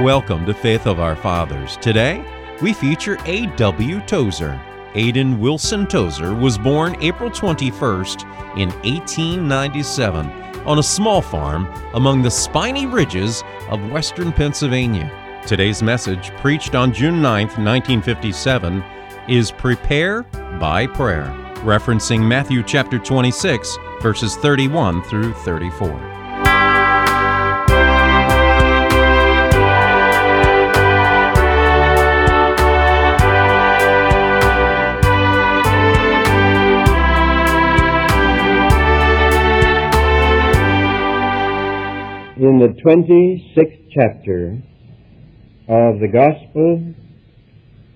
Welcome 0.00 0.46
to 0.46 0.54
Faith 0.54 0.86
of 0.86 0.98
Our 0.98 1.14
Fathers. 1.14 1.76
Today, 1.76 2.24
we 2.62 2.72
feature 2.72 3.18
A.W. 3.26 4.00
Tozer. 4.06 4.58
Aiden 4.94 5.38
Wilson 5.38 5.86
Tozer 5.86 6.32
was 6.34 6.56
born 6.56 6.96
April 7.02 7.28
21st 7.28 8.22
in 8.56 8.70
1897 8.80 10.30
on 10.64 10.78
a 10.78 10.82
small 10.82 11.20
farm 11.20 11.66
among 11.92 12.22
the 12.22 12.30
spiny 12.30 12.86
ridges 12.86 13.44
of 13.68 13.90
western 13.90 14.32
Pennsylvania. 14.32 15.42
Today's 15.46 15.82
message, 15.82 16.30
preached 16.38 16.74
on 16.74 16.94
June 16.94 17.20
9, 17.20 17.48
1957, 17.48 18.82
is 19.28 19.52
Prepare 19.52 20.22
by 20.58 20.86
Prayer, 20.86 21.26
referencing 21.56 22.26
Matthew 22.26 22.62
chapter 22.62 22.98
26, 22.98 23.76
verses 24.00 24.34
31 24.36 25.02
through 25.02 25.34
34. 25.34 26.19
In 42.40 42.58
the 42.58 42.72
26th 42.80 43.90
chapter 43.92 44.56
of 45.68 46.00
the 46.00 46.08
Gospel 46.08 46.94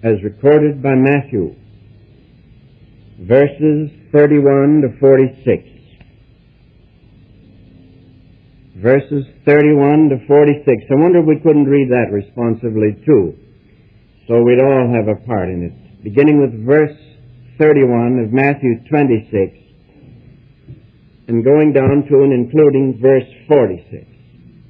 as 0.02 0.22
recorded 0.22 0.82
by 0.82 0.94
Matthew, 0.94 1.56
verses 3.20 3.88
31 4.12 4.82
to 4.82 4.98
46. 5.00 5.64
Verses 8.76 9.24
31 9.46 10.10
to 10.10 10.26
46. 10.26 10.84
I 10.90 10.94
wonder 11.00 11.20
if 11.20 11.26
we 11.26 11.40
couldn't 11.40 11.64
read 11.64 11.88
that 11.88 12.12
responsively 12.12 13.00
too, 13.06 13.32
so 14.28 14.42
we'd 14.42 14.60
all 14.60 14.92
have 14.92 15.08
a 15.08 15.24
part 15.24 15.48
in 15.48 15.72
it. 15.72 16.04
Beginning 16.04 16.42
with 16.42 16.66
verse 16.66 16.98
31 17.58 18.18
of 18.18 18.30
Matthew 18.30 18.84
26 18.90 19.56
and 21.28 21.42
going 21.42 21.72
down 21.72 22.04
to 22.10 22.22
and 22.24 22.32
including 22.34 23.00
verse 23.00 23.24
46. 23.48 24.13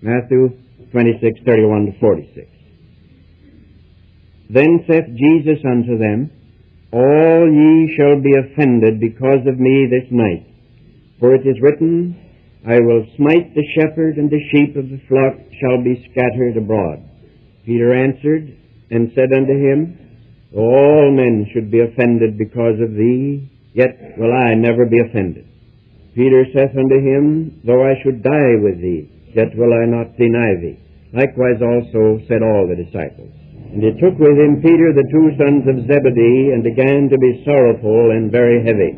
Matthew 0.05 0.53
26, 0.93 1.41
31 1.47 1.87
to 1.87 1.99
46. 1.99 2.47
Then 4.51 4.85
saith 4.87 5.09
Jesus 5.17 5.65
unto 5.65 5.97
them, 5.97 6.29
All 6.93 7.49
ye 7.49 7.97
shall 7.97 8.21
be 8.21 8.37
offended 8.37 9.01
because 9.01 9.49
of 9.49 9.59
me 9.59 9.89
this 9.89 10.05
night. 10.13 10.45
For 11.19 11.35
it 11.35 11.47
is 11.47 11.57
written, 11.63 12.21
I 12.69 12.81
will 12.81 13.09
smite 13.17 13.55
the 13.55 13.65
shepherd, 13.81 14.19
and 14.19 14.29
the 14.29 14.45
sheep 14.53 14.77
of 14.77 14.91
the 14.91 15.01
flock 15.09 15.41
shall 15.57 15.83
be 15.83 16.07
scattered 16.13 16.59
abroad. 16.59 17.01
Peter 17.65 17.95
answered 17.95 18.55
and 18.91 19.11
said 19.15 19.33
unto 19.33 19.57
him, 19.57 19.97
All 20.55 21.17
men 21.17 21.49
should 21.55 21.71
be 21.71 21.81
offended 21.81 22.37
because 22.37 22.77
of 22.79 22.93
thee, 22.93 23.49
yet 23.73 24.19
will 24.19 24.35
I 24.35 24.53
never 24.53 24.85
be 24.85 25.01
offended. 25.01 25.49
Peter 26.15 26.45
saith 26.53 26.77
unto 26.77 27.01
him, 27.01 27.63
Though 27.65 27.83
I 27.83 27.95
should 28.05 28.23
die 28.23 28.61
with 28.61 28.83
thee, 28.83 29.09
yet 29.35 29.55
will 29.59 29.75
I 29.75 29.85
not 29.87 30.17
deny 30.17 30.55
thee. 30.63 30.79
Likewise 31.13 31.63
also 31.63 32.23
said 32.27 32.43
all 32.43 32.67
the 32.67 32.79
disciples. 32.79 33.31
And 33.75 33.83
he 33.83 33.91
took 33.99 34.15
with 34.19 34.39
him 34.39 34.63
Peter, 34.63 34.95
the 34.95 35.11
two 35.11 35.35
sons 35.35 35.67
of 35.67 35.87
Zebedee, 35.91 36.55
and 36.55 36.63
began 36.63 37.11
to 37.11 37.19
be 37.19 37.43
sorrowful 37.45 38.15
and 38.15 38.31
very 38.31 38.63
heavy. 38.63 38.95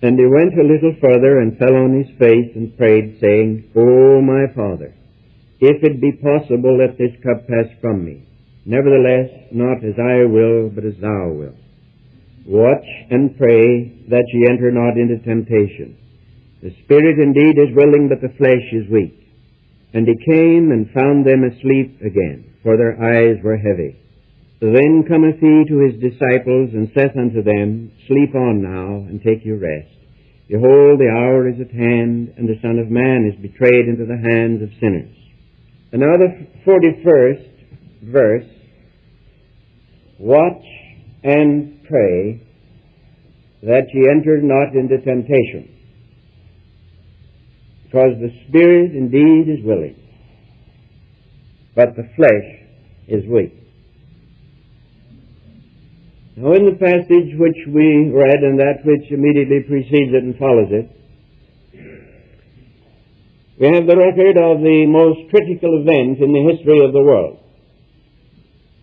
And 0.00 0.18
he 0.18 0.24
went 0.24 0.56
a 0.56 0.64
little 0.64 0.96
further 1.00 1.40
and 1.40 1.58
fell 1.58 1.76
on 1.76 1.92
his 1.92 2.08
face 2.16 2.48
and 2.56 2.76
prayed, 2.76 3.20
saying, 3.20 3.72
O 3.76 4.20
my 4.24 4.48
Father, 4.56 4.96
if 5.60 5.84
it 5.84 6.00
be 6.00 6.12
possible, 6.16 6.78
let 6.80 6.96
this 6.96 7.12
cup 7.20 7.46
pass 7.46 7.68
from 7.82 8.04
me. 8.04 8.24
Nevertheless, 8.64 9.52
not 9.52 9.84
as 9.84 10.00
I 10.00 10.24
will, 10.24 10.70
but 10.72 10.84
as 10.84 10.96
thou 11.00 11.36
wilt. 11.36 11.60
Watch 12.46 12.88
and 13.10 13.36
pray 13.36 14.08
that 14.08 14.24
ye 14.32 14.48
enter 14.48 14.72
not 14.72 14.96
into 14.96 15.20
temptation. 15.20 15.96
The 16.62 16.72
spirit 16.84 17.18
indeed 17.20 17.60
is 17.60 17.76
willing, 17.76 18.08
but 18.08 18.20
the 18.24 18.34
flesh 18.36 18.64
is 18.72 18.88
weak. 18.90 19.19
And 19.92 20.06
he 20.06 20.14
came 20.24 20.70
and 20.70 20.90
found 20.90 21.26
them 21.26 21.42
asleep 21.44 22.00
again, 22.00 22.54
for 22.62 22.76
their 22.76 22.94
eyes 22.94 23.42
were 23.42 23.56
heavy. 23.56 23.96
Then 24.60 25.04
cometh 25.08 25.40
he 25.40 25.64
to 25.68 25.78
his 25.88 26.00
disciples, 26.00 26.70
and 26.74 26.92
saith 26.94 27.16
unto 27.16 27.42
them, 27.42 27.90
Sleep 28.06 28.34
on 28.34 28.62
now, 28.62 29.06
and 29.08 29.22
take 29.22 29.44
your 29.44 29.58
rest. 29.58 29.90
Behold, 30.48 31.00
the 31.00 31.08
hour 31.08 31.48
is 31.48 31.60
at 31.60 31.70
hand, 31.70 32.34
and 32.36 32.48
the 32.48 32.60
Son 32.60 32.78
of 32.78 32.90
Man 32.90 33.30
is 33.32 33.40
betrayed 33.40 33.88
into 33.88 34.04
the 34.04 34.18
hands 34.18 34.62
of 34.62 34.68
sinners. 34.80 35.16
And 35.92 36.02
now 36.02 36.16
the 36.16 36.46
41st 36.66 38.12
verse, 38.12 38.46
Watch 40.18 40.64
and 41.24 41.82
pray 41.88 42.46
that 43.62 43.86
ye 43.92 44.08
enter 44.10 44.40
not 44.42 44.74
into 44.74 44.98
temptation. 44.98 45.79
Because 47.90 48.14
the 48.20 48.30
spirit 48.46 48.94
indeed 48.94 49.50
is 49.50 49.64
willing, 49.64 49.96
but 51.74 51.96
the 51.96 52.06
flesh 52.14 52.46
is 53.08 53.26
weak. 53.26 53.52
Now 56.36 56.52
in 56.52 56.66
the 56.66 56.78
passage 56.78 57.34
which 57.34 57.58
we 57.66 58.14
read 58.14 58.46
and 58.46 58.60
that 58.60 58.86
which 58.86 59.10
immediately 59.10 59.66
precedes 59.66 60.14
it 60.14 60.22
and 60.22 60.38
follows 60.38 60.70
it, 60.70 60.86
we 63.58 63.66
have 63.66 63.88
the 63.88 63.96
record 63.96 64.38
of 64.38 64.62
the 64.62 64.86
most 64.86 65.28
critical 65.30 65.82
event 65.82 66.22
in 66.22 66.30
the 66.30 66.46
history 66.54 66.84
of 66.86 66.92
the 66.92 67.02
world. 67.02 67.42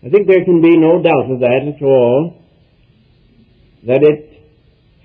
I 0.04 0.10
think 0.10 0.28
there 0.28 0.44
can 0.44 0.60
be 0.60 0.76
no 0.76 1.00
doubt 1.00 1.32
of 1.32 1.40
that 1.40 1.64
at 1.64 1.82
all, 1.82 2.42
that 3.86 4.02
it 4.02 4.44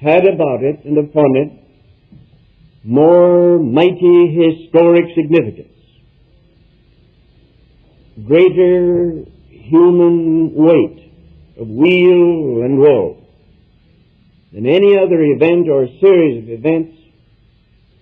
had 0.01 0.27
about 0.27 0.61
it 0.61 0.83
and 0.83 0.97
upon 0.97 1.37
it 1.37 1.62
more 2.83 3.59
mighty 3.59 4.35
historic 4.35 5.05
significance, 5.15 5.69
greater 8.25 9.23
human 9.49 10.53
weight 10.53 11.11
of 11.57 11.67
weal 11.67 12.63
and 12.63 12.77
woe 12.77 13.17
than 14.51 14.65
any 14.65 14.97
other 14.97 15.21
event 15.21 15.69
or 15.69 15.87
series 16.01 16.43
of 16.43 16.49
events 16.49 16.97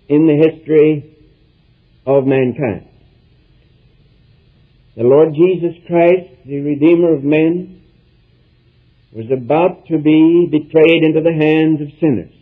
in 0.10 0.26
the 0.26 0.50
history 0.50 1.16
of 2.06 2.26
mankind. 2.26 2.88
The 4.98 5.04
Lord 5.04 5.34
Jesus 5.34 5.76
Christ, 5.88 6.30
the 6.46 6.60
Redeemer 6.60 7.14
of 7.14 7.24
men, 7.24 7.82
was 9.14 9.28
about 9.32 9.86
to 9.88 9.98
be 9.98 10.48
betrayed 10.52 11.04
into 11.04 11.22
the 11.22 11.34
hands 11.34 11.82
of 11.82 11.88
sinners. 12.00 12.34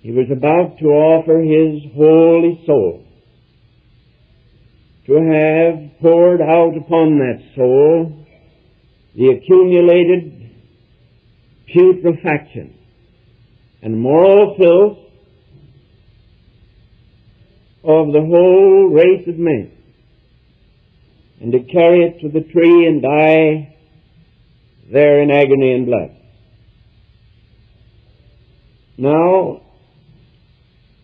He 0.00 0.12
was 0.12 0.26
about 0.30 0.78
to 0.78 0.86
offer 0.86 1.40
his 1.40 1.82
holy 1.94 2.62
soul 2.66 3.04
to 5.06 5.14
have 5.14 6.00
poured 6.00 6.40
out 6.40 6.76
upon 6.76 7.18
that 7.18 7.42
soul 7.56 8.26
the 9.16 9.28
accumulated 9.30 10.50
putrefaction 11.72 12.74
and 13.82 14.00
moral 14.00 14.54
filth 14.56 14.98
of 17.82 18.12
the 18.12 18.20
whole 18.20 18.90
race 18.90 19.26
of 19.26 19.38
men 19.38 19.72
and 21.40 21.52
to 21.52 21.60
carry 21.60 22.04
it 22.04 22.20
to 22.20 22.28
the 22.28 22.46
tree 22.52 22.86
and 22.86 23.02
die 23.02 23.76
there 24.92 25.22
in 25.22 25.30
agony 25.30 25.72
and 25.72 25.86
blood. 25.86 26.16
Now, 28.96 29.62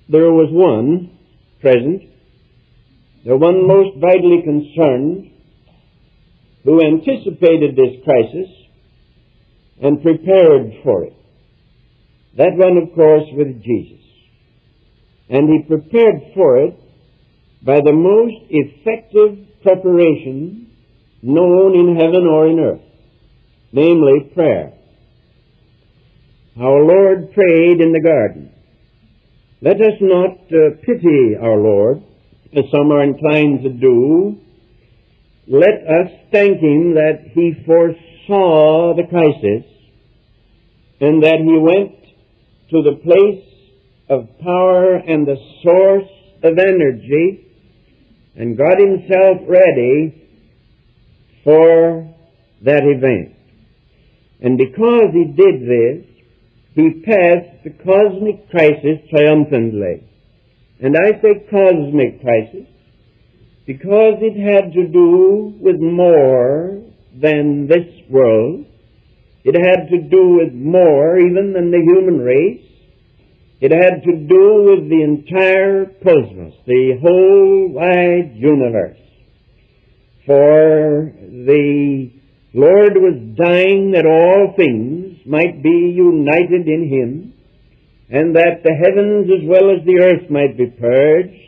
there 0.08 0.30
was 0.30 0.48
one 0.50 1.18
present, 1.60 2.02
the 3.24 3.36
one 3.36 3.66
most 3.66 3.96
vitally 4.00 4.42
concerned, 4.44 5.30
who 6.64 6.80
anticipated 6.80 7.76
this 7.76 8.02
crisis 8.04 8.48
and 9.82 10.02
prepared 10.02 10.72
for 10.82 11.04
it. 11.04 11.14
That 12.36 12.56
one, 12.56 12.78
of 12.78 12.94
course, 12.94 13.24
was 13.32 13.54
Jesus. 13.62 14.04
And 15.28 15.48
he 15.48 15.68
prepared 15.68 16.32
for 16.34 16.58
it 16.58 16.78
by 17.62 17.80
the 17.80 17.92
most 17.92 18.34
effective 18.50 19.62
preparation 19.62 20.70
known 21.22 21.74
in 21.74 21.96
heaven 21.96 22.26
or 22.26 22.48
in 22.48 22.58
earth, 22.58 22.82
namely 23.72 24.30
prayer. 24.34 24.72
Our 26.60 26.84
Lord 26.84 27.32
prayed 27.32 27.80
in 27.80 27.92
the 27.92 28.02
garden. 28.02 28.52
Let 29.60 29.76
us 29.76 29.98
not 30.00 30.38
uh, 30.52 30.76
pity 30.82 31.36
our 31.40 31.56
Lord, 31.56 32.02
as 32.52 32.64
some 32.70 32.92
are 32.92 33.02
inclined 33.02 33.62
to 33.62 33.70
do. 33.70 34.38
Let 35.46 35.86
us 35.86 36.10
thank 36.32 36.60
Him 36.60 36.94
that 36.94 37.30
He 37.32 37.54
foresaw 37.66 38.94
the 38.96 39.06
crisis 39.08 39.64
and 41.00 41.22
that 41.22 41.38
He 41.38 41.58
went 41.58 42.04
to 42.70 42.82
the 42.82 42.96
place 43.02 43.44
of 44.08 44.38
power 44.40 44.96
and 44.96 45.26
the 45.26 45.36
source 45.62 46.10
of 46.42 46.58
energy 46.58 47.44
and 48.36 48.56
got 48.56 48.78
himself 48.78 49.38
ready 49.48 50.28
for 51.44 52.14
that 52.62 52.82
event. 52.84 53.36
And 54.40 54.58
because 54.58 55.10
he 55.12 55.24
did 55.24 55.62
this, 55.62 56.13
he 56.74 57.02
passed 57.04 57.62
the 57.62 57.70
cosmic 57.70 58.50
crisis 58.50 58.98
triumphantly. 59.08 60.02
And 60.80 60.96
I 60.96 61.12
say 61.22 61.46
cosmic 61.48 62.20
crisis 62.20 62.66
because 63.64 64.18
it 64.20 64.36
had 64.36 64.72
to 64.72 64.88
do 64.88 65.54
with 65.60 65.76
more 65.80 66.82
than 67.14 67.68
this 67.68 67.86
world. 68.10 68.66
It 69.44 69.54
had 69.54 69.88
to 69.90 70.08
do 70.08 70.40
with 70.40 70.52
more 70.52 71.18
even 71.18 71.52
than 71.52 71.70
the 71.70 71.78
human 71.78 72.18
race. 72.18 72.66
It 73.60 73.70
had 73.70 74.02
to 74.02 74.16
do 74.26 74.64
with 74.68 74.90
the 74.90 75.02
entire 75.02 75.86
cosmos, 76.02 76.54
the 76.66 76.98
whole 77.00 77.68
wide 77.72 78.34
universe. 78.34 78.98
For 80.26 81.12
the 81.30 82.10
Lord 82.52 82.94
was 82.96 83.36
dying 83.36 83.92
that 83.92 84.06
all 84.06 84.54
things 84.56 85.03
might 85.26 85.62
be 85.62 85.92
united 85.94 86.68
in 86.68 86.88
Him, 86.88 87.34
and 88.10 88.36
that 88.36 88.62
the 88.62 88.74
heavens 88.74 89.30
as 89.30 89.48
well 89.48 89.70
as 89.70 89.84
the 89.84 89.98
earth 90.00 90.30
might 90.30 90.56
be 90.56 90.66
purged, 90.66 91.40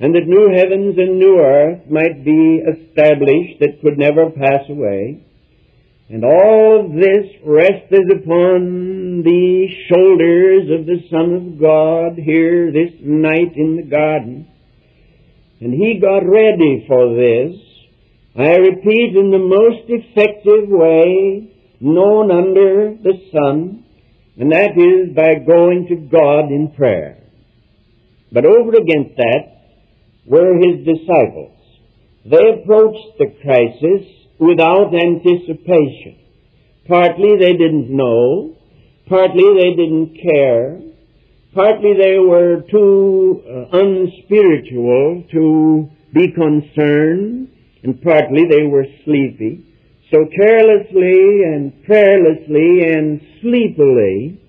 and 0.00 0.14
that 0.14 0.26
new 0.26 0.50
heavens 0.54 0.96
and 0.98 1.18
new 1.18 1.38
earth 1.38 1.88
might 1.90 2.24
be 2.24 2.62
established 2.62 3.60
that 3.60 3.80
could 3.82 3.98
never 3.98 4.30
pass 4.30 4.68
away. 4.68 5.24
And 6.10 6.24
all 6.24 6.86
of 6.86 6.92
this 6.94 7.26
rested 7.44 8.10
upon 8.10 9.22
the 9.22 9.66
shoulders 9.88 10.80
of 10.80 10.86
the 10.86 11.04
Son 11.10 11.34
of 11.34 11.60
God 11.60 12.16
here 12.16 12.72
this 12.72 12.94
night 13.02 13.52
in 13.56 13.76
the 13.76 13.82
garden. 13.82 14.48
And 15.60 15.74
he 15.74 16.00
got 16.00 16.24
ready 16.24 16.84
for 16.86 17.14
this, 17.14 17.60
I 18.36 18.56
repeat, 18.56 19.16
in 19.16 19.30
the 19.30 19.38
most 19.38 19.84
effective 19.88 20.68
way 20.68 21.57
known 21.80 22.30
under 22.30 22.94
the 22.94 23.14
sun, 23.32 23.84
and 24.36 24.52
that 24.52 24.76
is 24.76 25.14
by 25.14 25.34
going 25.46 25.86
to 25.88 25.96
God 25.96 26.50
in 26.50 26.72
prayer. 26.76 27.18
But 28.32 28.44
over 28.44 28.70
against 28.76 29.16
that, 29.16 29.58
were 30.26 30.58
his 30.58 30.84
disciples. 30.84 31.56
They 32.24 32.60
approached 32.60 33.18
the 33.18 33.34
crisis 33.42 34.06
without 34.38 34.94
anticipation. 34.94 36.18
Partly 36.86 37.36
they 37.38 37.52
didn't 37.52 37.90
know, 37.90 38.56
partly 39.08 39.44
they 39.56 39.74
didn't 39.74 40.18
care, 40.22 40.80
partly 41.54 41.94
they 41.94 42.18
were 42.18 42.62
too 42.70 43.42
uh, 43.46 43.78
unspiritual 43.78 45.24
to 45.32 45.90
be 46.12 46.32
concerned, 46.32 47.48
and 47.82 48.02
partly 48.02 48.44
they 48.48 48.64
were 48.64 48.86
sleepy. 49.04 49.64
So 50.10 50.24
carelessly 50.24 51.44
and 51.44 51.84
prayerlessly 51.84 52.96
and 52.96 53.20
sleepily, 53.42 54.40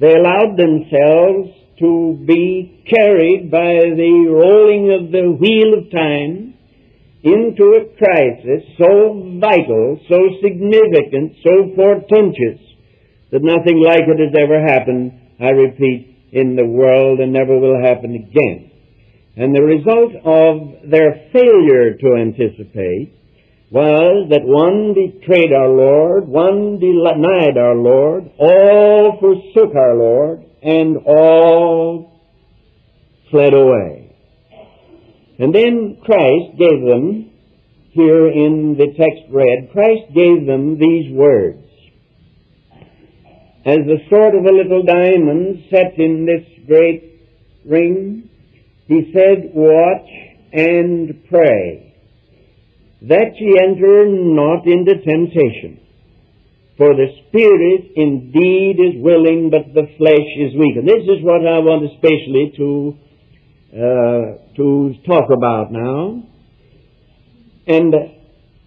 they 0.00 0.14
allowed 0.14 0.56
themselves 0.58 1.48
to 1.78 2.22
be 2.26 2.84
carried 2.86 3.50
by 3.50 3.72
the 3.96 4.26
rolling 4.28 4.92
of 4.92 5.10
the 5.10 5.30
wheel 5.30 5.78
of 5.78 5.90
time 5.90 6.54
into 7.22 7.80
a 7.80 7.96
crisis 7.96 8.68
so 8.76 9.38
vital, 9.40 9.98
so 10.08 10.18
significant, 10.42 11.36
so 11.42 11.72
portentous 11.74 12.60
that 13.32 13.42
nothing 13.42 13.82
like 13.82 14.04
it 14.06 14.20
has 14.20 14.34
ever 14.38 14.60
happened, 14.60 15.12
I 15.40 15.50
repeat, 15.50 16.16
in 16.32 16.56
the 16.56 16.66
world 16.66 17.20
and 17.20 17.32
never 17.32 17.58
will 17.58 17.80
happen 17.82 18.14
again. 18.14 18.70
And 19.36 19.54
the 19.54 19.62
result 19.62 20.12
of 20.24 20.90
their 20.90 21.30
failure 21.32 21.96
to 21.96 22.16
anticipate 22.20 23.17
was 23.70 24.28
that 24.30 24.44
one 24.44 24.94
betrayed 24.94 25.52
our 25.52 25.68
Lord, 25.68 26.26
one 26.26 26.78
denied 26.78 27.58
our 27.58 27.74
Lord, 27.74 28.30
all 28.38 29.18
forsook 29.20 29.76
our 29.76 29.94
Lord, 29.94 30.44
and 30.62 30.96
all 31.06 32.20
fled 33.30 33.52
away. 33.52 34.16
And 35.38 35.54
then 35.54 35.98
Christ 36.04 36.58
gave 36.58 36.80
them, 36.80 37.30
here 37.92 38.28
in 38.28 38.76
the 38.78 38.86
text 38.96 39.30
read, 39.30 39.70
Christ 39.72 40.14
gave 40.14 40.46
them 40.46 40.78
these 40.78 41.12
words. 41.12 41.64
As 43.66 43.78
the 43.84 43.98
sort 44.08 44.34
of 44.34 44.44
a 44.44 44.52
little 44.52 44.82
diamond 44.82 45.64
set 45.70 45.98
in 45.98 46.24
this 46.24 46.66
great 46.66 47.20
ring, 47.66 48.30
he 48.86 49.12
said, 49.12 49.50
Watch 49.52 50.08
and 50.52 51.22
pray, 51.28 51.87
that 53.02 53.30
ye 53.38 53.54
enter 53.62 54.06
not 54.08 54.66
into 54.66 54.94
temptation. 55.04 55.80
For 56.76 56.94
the 56.94 57.08
spirit 57.26 57.90
indeed 57.96 58.78
is 58.78 59.02
willing, 59.02 59.50
but 59.50 59.74
the 59.74 59.86
flesh 59.98 60.28
is 60.38 60.54
weak. 60.54 60.76
And 60.76 60.86
this 60.86 61.02
is 61.02 61.22
what 61.22 61.42
I 61.46 61.58
want 61.58 61.84
especially 61.90 62.52
to 62.56 62.98
uh, 63.68 64.54
to 64.56 64.94
talk 65.06 65.30
about 65.30 65.70
now. 65.70 66.22
And 67.66 67.94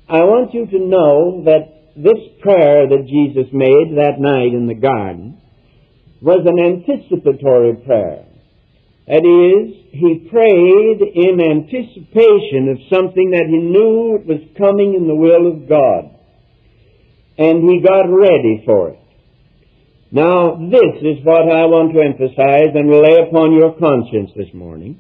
I 0.08 0.20
want 0.24 0.54
you 0.54 0.68
to 0.68 0.80
know 0.80 1.44
that 1.46 1.96
this 1.96 2.20
prayer 2.42 2.88
that 2.88 3.08
Jesus 3.08 3.52
made 3.52 3.98
that 3.98 4.20
night 4.20 4.54
in 4.54 4.68
the 4.68 4.76
garden 4.76 5.42
was 6.22 6.46
an 6.46 6.60
anticipatory 6.60 7.76
prayer. 7.86 8.26
That 9.08 9.26
is, 9.26 9.76
he 9.92 10.30
prayed 10.30 11.02
in 11.02 11.42
anticipation 11.42 12.70
of 12.70 12.78
something 12.94 13.32
that 13.32 13.48
he 13.48 13.58
knew 13.58 14.22
was 14.26 14.42
coming 14.58 14.94
in 14.96 15.08
the 15.08 15.16
will 15.16 15.52
of 15.52 15.68
God 15.68 16.16
and 17.38 17.68
he 17.68 17.82
got 17.82 18.04
ready 18.04 18.62
for 18.66 18.90
it. 18.90 19.00
Now, 20.12 20.56
this 20.56 21.02
is 21.02 21.24
what 21.24 21.50
I 21.50 21.66
want 21.66 21.94
to 21.94 22.02
emphasize 22.02 22.76
and 22.76 22.92
lay 22.92 23.18
upon 23.28 23.54
your 23.54 23.74
conscience 23.80 24.32
this 24.36 24.54
morning, 24.54 25.00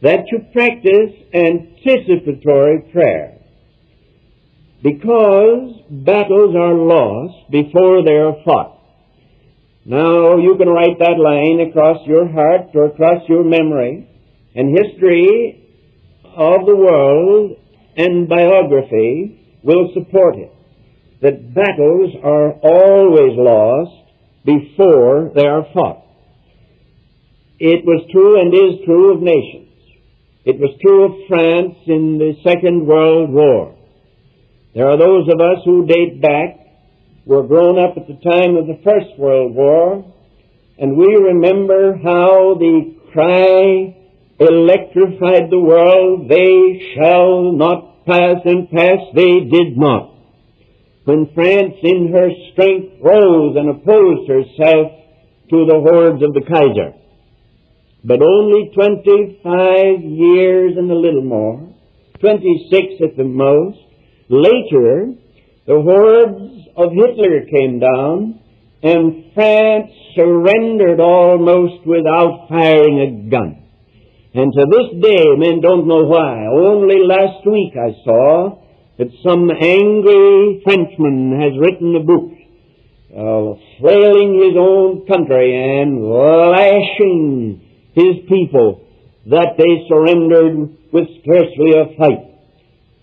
that 0.00 0.24
you 0.30 0.38
practice 0.52 1.12
anticipatory 1.34 2.88
prayer. 2.92 3.38
Because 4.82 5.74
battles 5.90 6.54
are 6.54 6.74
lost 6.74 7.50
before 7.50 8.04
they 8.04 8.14
are 8.14 8.36
fought. 8.44 8.77
Now, 9.88 10.36
you 10.36 10.54
can 10.58 10.68
write 10.68 10.98
that 10.98 11.16
line 11.16 11.66
across 11.66 12.06
your 12.06 12.28
heart 12.28 12.74
or 12.74 12.88
across 12.92 13.22
your 13.26 13.42
memory, 13.42 14.06
and 14.54 14.76
history 14.76 15.64
of 16.36 16.66
the 16.66 16.76
world 16.76 17.56
and 17.96 18.28
biography 18.28 19.58
will 19.62 19.90
support 19.94 20.36
it 20.36 20.52
that 21.22 21.54
battles 21.54 22.14
are 22.22 22.52
always 22.52 23.32
lost 23.34 24.12
before 24.44 25.32
they 25.34 25.46
are 25.46 25.64
fought. 25.72 26.04
It 27.58 27.82
was 27.86 28.06
true 28.12 28.40
and 28.40 28.52
is 28.52 28.84
true 28.84 29.14
of 29.14 29.22
nations. 29.22 29.72
It 30.44 30.60
was 30.60 30.76
true 30.82 31.04
of 31.06 31.28
France 31.28 31.76
in 31.86 32.18
the 32.18 32.34
Second 32.44 32.86
World 32.86 33.30
War. 33.30 33.74
There 34.74 34.86
are 34.86 34.98
those 34.98 35.28
of 35.28 35.40
us 35.40 35.64
who 35.64 35.86
date 35.86 36.20
back, 36.20 36.67
were 37.28 37.46
grown 37.46 37.78
up 37.78 37.96
at 37.96 38.08
the 38.08 38.18
time 38.28 38.56
of 38.56 38.66
the 38.66 38.80
First 38.82 39.18
World 39.18 39.54
War, 39.54 40.04
and 40.78 40.96
we 40.96 41.14
remember 41.14 41.96
how 41.96 42.56
the 42.58 42.94
cry 43.12 43.94
electrified 44.40 45.50
the 45.50 45.60
world, 45.60 46.28
they 46.28 46.94
shall 46.96 47.52
not 47.52 48.06
pass 48.06 48.40
and 48.44 48.70
pass, 48.70 48.98
they 49.14 49.40
did 49.40 49.76
not 49.76 50.18
when 51.08 51.24
France 51.34 51.72
in 51.84 52.12
her 52.12 52.28
strength 52.52 53.00
rose 53.00 53.56
and 53.56 53.70
opposed 53.70 54.28
herself 54.28 54.92
to 55.48 55.64
the 55.64 55.80
hordes 55.80 56.22
of 56.22 56.34
the 56.34 56.44
Kaiser. 56.44 56.92
But 58.04 58.20
only 58.20 58.70
25 58.74 60.04
years 60.04 60.76
and 60.76 60.90
a 60.90 60.94
little 60.94 61.24
more, 61.24 61.66
26 62.20 63.00
at 63.00 63.16
the 63.16 63.24
most, 63.24 63.78
later, 64.28 65.14
the 65.68 65.82
hordes 65.82 66.64
of 66.78 66.92
Hitler 66.96 67.44
came 67.44 67.78
down 67.78 68.40
and 68.82 69.34
France 69.34 69.92
surrendered 70.16 70.98
almost 70.98 71.86
without 71.86 72.46
firing 72.48 72.96
a 73.04 73.30
gun. 73.30 73.62
And 74.32 74.50
to 74.50 74.64
this 74.64 75.02
day, 75.02 75.26
men 75.36 75.60
don't 75.60 75.86
know 75.86 76.04
why. 76.04 76.46
Only 76.46 77.04
last 77.04 77.44
week 77.44 77.74
I 77.76 77.92
saw 78.02 78.62
that 78.96 79.12
some 79.22 79.50
angry 79.50 80.62
Frenchman 80.64 81.38
has 81.38 81.52
written 81.60 81.96
a 81.96 82.00
book 82.00 82.32
uh, 83.12 83.60
flailing 83.78 84.40
his 84.40 84.56
own 84.56 85.04
country 85.06 85.52
and 85.52 86.02
lashing 86.02 87.60
his 87.92 88.24
people 88.26 88.86
that 89.26 89.58
they 89.58 89.84
surrendered 89.86 90.76
with 90.94 91.08
scarcely 91.20 91.72
a 91.76 91.94
fight. 91.98 92.24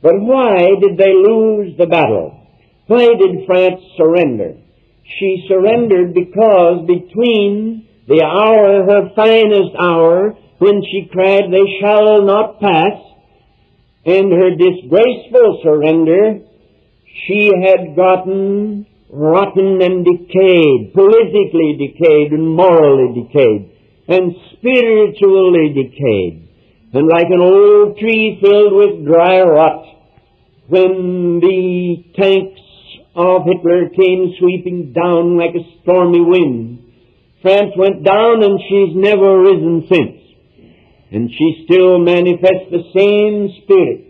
But 0.02 0.16
why 0.18 0.66
did 0.82 0.98
they 0.98 1.14
lose 1.14 1.78
the 1.78 1.86
battle? 1.86 2.45
Why 2.88 3.08
did 3.08 3.46
France 3.48 3.82
surrender? 3.98 4.58
She 5.20 5.46
surrendered 5.48 6.14
because 6.14 6.86
between 6.86 7.88
the 8.08 8.24
hour, 8.24 8.86
her 8.86 9.10
finest 9.16 9.76
hour, 9.80 10.38
when 10.60 10.84
she 10.84 11.10
cried, 11.12 11.52
they 11.52 11.66
shall 11.82 12.22
not 12.22 12.60
pass, 12.60 12.94
and 14.06 14.32
her 14.32 14.52
disgraceful 14.52 15.62
surrender, 15.64 16.42
she 17.26 17.52
had 17.64 17.96
gotten 17.96 18.86
rotten 19.10 19.82
and 19.82 20.06
decayed, 20.06 20.94
politically 20.94 21.78
decayed 21.80 22.34
and 22.34 22.56
morally 22.56 23.24
decayed, 23.24 23.72
and 24.08 24.36
spiritually 24.54 25.74
decayed, 25.74 26.48
and 26.94 27.08
like 27.08 27.28
an 27.30 27.42
old 27.42 27.98
tree 27.98 28.38
filled 28.42 28.74
with 28.74 29.06
dry 29.06 29.42
rot, 29.42 29.86
when 30.68 31.40
the 31.40 32.04
tanks 32.16 32.62
of 33.16 33.44
Hitler 33.46 33.90
came 33.90 34.36
sweeping 34.40 34.92
down 34.94 35.38
like 35.38 35.56
a 35.56 35.82
stormy 35.82 36.22
wind, 36.22 36.86
France 37.42 37.72
went 37.78 38.04
down 38.04 38.44
and 38.44 38.60
she's 38.68 38.96
never 38.96 39.40
risen 39.40 39.86
since. 39.88 40.22
And 41.12 41.30
she 41.30 41.64
still 41.66 42.00
manifests 42.00 42.72
the 42.72 42.84
same 42.92 43.54
spirit 43.64 44.02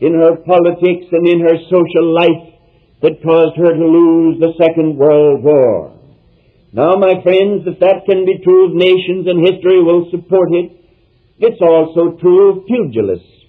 in 0.00 0.14
her 0.14 0.36
politics 0.36 1.06
and 1.10 1.26
in 1.26 1.40
her 1.40 1.56
social 1.70 2.14
life 2.14 2.52
that 3.02 3.22
caused 3.22 3.56
her 3.56 3.72
to 3.72 3.86
lose 3.86 4.38
the 4.38 4.52
Second 4.58 4.96
World 4.96 5.42
War. 5.42 5.98
Now, 6.72 6.96
my 6.96 7.20
friends, 7.22 7.66
if 7.66 7.80
that 7.80 8.06
can 8.08 8.24
be 8.24 8.38
true 8.44 8.68
of 8.68 8.74
nations 8.74 9.26
and 9.26 9.40
history 9.40 9.82
will 9.82 10.08
support 10.10 10.48
it, 10.52 10.72
it's 11.38 11.60
also 11.60 12.16
true 12.18 12.50
of 12.50 12.66
pugilists. 12.66 13.41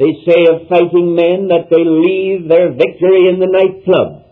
They 0.00 0.16
say 0.24 0.48
of 0.48 0.64
fighting 0.72 1.12
men 1.14 1.52
that 1.52 1.68
they 1.68 1.84
leave 1.84 2.48
their 2.48 2.72
victory 2.72 3.28
in 3.28 3.36
the 3.36 3.52
nightclub. 3.52 4.24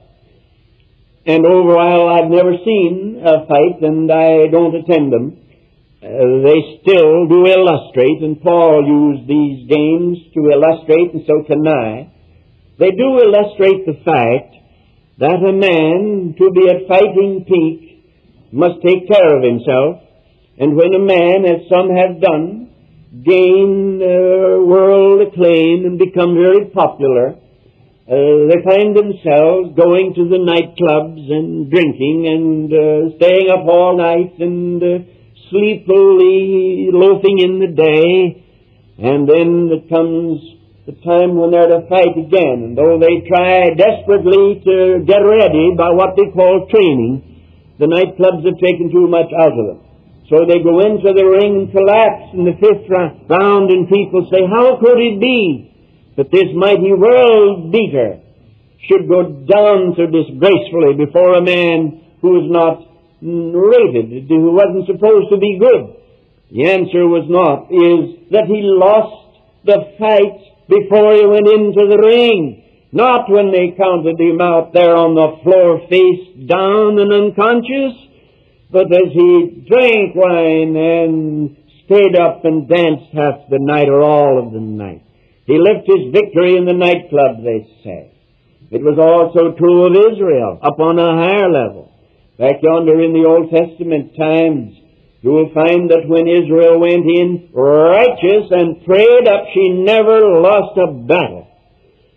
And 1.27 1.45
over 1.45 1.77
while 1.77 2.09
I've 2.09 2.31
never 2.31 2.57
seen 2.65 3.21
a 3.21 3.45
fight 3.45 3.77
and 3.83 4.11
I 4.11 4.49
don't 4.49 4.75
attend 4.75 5.13
them, 5.13 5.37
uh, 6.01 6.09
they 6.41 6.81
still 6.81 7.29
do 7.29 7.45
illustrate, 7.45 8.23
and 8.25 8.41
Paul 8.41 8.81
used 8.81 9.29
these 9.29 9.69
games 9.69 10.17
to 10.33 10.49
illustrate, 10.49 11.13
and 11.13 11.25
so 11.27 11.45
can 11.45 11.61
I. 11.69 12.13
They 12.79 12.93
do 12.93 13.21
illustrate 13.21 13.85
the 13.85 14.01
fact 14.09 14.57
that 15.19 15.45
a 15.45 15.53
man, 15.53 16.35
to 16.39 16.51
be 16.51 16.65
at 16.71 16.89
fighting 16.89 17.45
peak, 17.45 18.07
must 18.53 18.81
take 18.81 19.07
care 19.07 19.37
of 19.37 19.43
himself, 19.45 20.01
and 20.57 20.77
when 20.77 20.95
a 20.95 21.05
man, 21.05 21.45
as 21.45 21.69
some 21.69 21.91
have 21.91 22.23
done, 22.23 22.68
gain 23.13 24.01
uh, 24.03 24.61
world 24.65 25.27
acclaim 25.27 25.87
and 25.87 25.99
become 25.99 26.35
very 26.35 26.67
popular, 26.67 27.41
uh, 28.09 28.49
they 28.49 28.61
find 28.65 28.97
themselves 28.97 29.77
going 29.77 30.13
to 30.17 30.29
the 30.29 30.41
nightclubs 30.41 31.25
and 31.29 31.71
drinking 31.71 32.25
and 32.29 32.73
uh, 32.73 33.17
staying 33.17 33.49
up 33.51 33.65
all 33.69 33.97
night 33.97 34.33
and 34.41 34.83
uh, 34.83 35.05
sleepily 35.51 36.89
loafing 36.93 37.39
in 37.41 37.61
the 37.61 37.73
day, 37.73 38.45
and 38.99 39.29
then 39.29 39.69
it 39.73 39.89
comes 39.89 40.41
the 40.87 40.93
time 41.05 41.37
when 41.37 41.51
they're 41.51 41.69
to 41.69 41.89
fight 41.89 42.17
again. 42.17 42.73
And 42.73 42.79
though 42.79 42.99
they 43.01 43.25
try 43.29 43.73
desperately 43.77 44.61
to 44.65 45.05
get 45.05 45.21
ready 45.21 45.73
by 45.77 45.93
what 45.93 46.17
they 46.17 46.33
call 46.33 46.69
training, 46.69 47.77
the 47.79 47.87
nightclubs 47.87 48.45
have 48.45 48.59
taken 48.61 48.91
too 48.93 49.07
much 49.09 49.29
out 49.37 49.53
of 49.53 49.65
them. 49.69 49.88
So 50.29 50.45
they 50.45 50.61
go 50.61 50.85
into 50.85 51.09
the 51.17 51.25
ring 51.25 51.65
and 51.65 51.73
collapse 51.73 52.37
in 52.37 52.45
the 52.45 52.53
fifth 52.61 52.85
round, 52.93 53.71
and 53.73 53.89
people 53.89 54.29
say, 54.29 54.45
How 54.45 54.77
could 54.77 55.01
it 55.01 55.21
be 55.21 55.73
that 56.17 56.31
this 56.31 56.53
mighty 56.53 56.93
world 56.93 57.73
beater 57.73 58.21
should 58.85 59.09
go 59.09 59.25
down 59.25 59.97
so 59.97 60.05
disgracefully 60.05 61.01
before 61.01 61.33
a 61.33 61.45
man 61.45 62.05
who 62.21 62.45
is 62.45 62.49
not 62.53 62.85
rated, 63.25 64.29
who 64.29 64.53
wasn't 64.53 64.85
supposed 64.85 65.33
to 65.33 65.39
be 65.41 65.57
good? 65.57 65.97
The 66.53 66.77
answer 66.77 67.09
was 67.09 67.25
not, 67.29 67.73
is 67.73 68.29
that 68.29 68.53
he 68.53 68.61
lost 68.65 69.41
the 69.65 69.97
fight 69.97 70.41
before 70.69 71.13
he 71.17 71.25
went 71.25 71.49
into 71.49 71.89
the 71.89 72.01
ring. 72.05 72.65
Not 72.93 73.29
when 73.29 73.53
they 73.53 73.77
counted 73.77 74.21
him 74.21 74.41
out 74.41 74.73
there 74.73 74.97
on 74.97 75.13
the 75.13 75.41
floor 75.45 75.85
face 75.89 76.49
down 76.49 76.99
and 77.01 77.13
unconscious, 77.13 78.08
but 78.71 78.93
as 78.93 79.13
he 79.13 79.65
drank 79.69 80.15
wine 80.15 80.77
and 80.77 81.57
stayed 81.89 82.17
up 82.17 82.45
and 82.45 82.69
danced 82.69 83.13
half 83.15 83.49
the 83.49 83.59
night 83.59 83.89
or 83.89 84.03
all 84.03 84.45
of 84.45 84.53
the 84.53 84.61
night. 84.61 85.03
He 85.47 85.57
left 85.57 85.89
his 85.89 86.13
victory 86.13 86.57
in 86.57 86.67
the 86.67 86.77
nightclub, 86.77 87.43
they 87.43 87.65
say. 87.83 88.13
It 88.71 88.85
was 88.85 89.01
also 89.01 89.57
true 89.57 89.89
of 89.89 89.97
Israel, 89.97 90.61
up 90.63 90.79
on 90.79 90.99
a 90.99 91.17
higher 91.17 91.49
level. 91.49 91.91
Back 92.39 92.61
yonder 92.63 93.01
in 93.01 93.15
the 93.17 93.25
Old 93.25 93.49
Testament 93.49 94.13
times, 94.15 94.77
you 95.23 95.31
will 95.31 95.51
find 95.55 95.91
that 95.91 96.07
when 96.07 96.29
Israel 96.29 96.79
went 96.79 97.09
in 97.09 97.49
righteous 97.57 98.53
and 98.53 98.85
prayed 98.85 99.27
up, 99.27 99.49
she 99.55 99.71
never 99.71 100.21
lost 100.39 100.77
a 100.77 100.93
battle. 100.93 101.49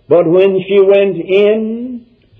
But 0.10 0.28
when 0.28 0.60
she 0.68 0.84
went 0.84 1.16
in 1.16 1.91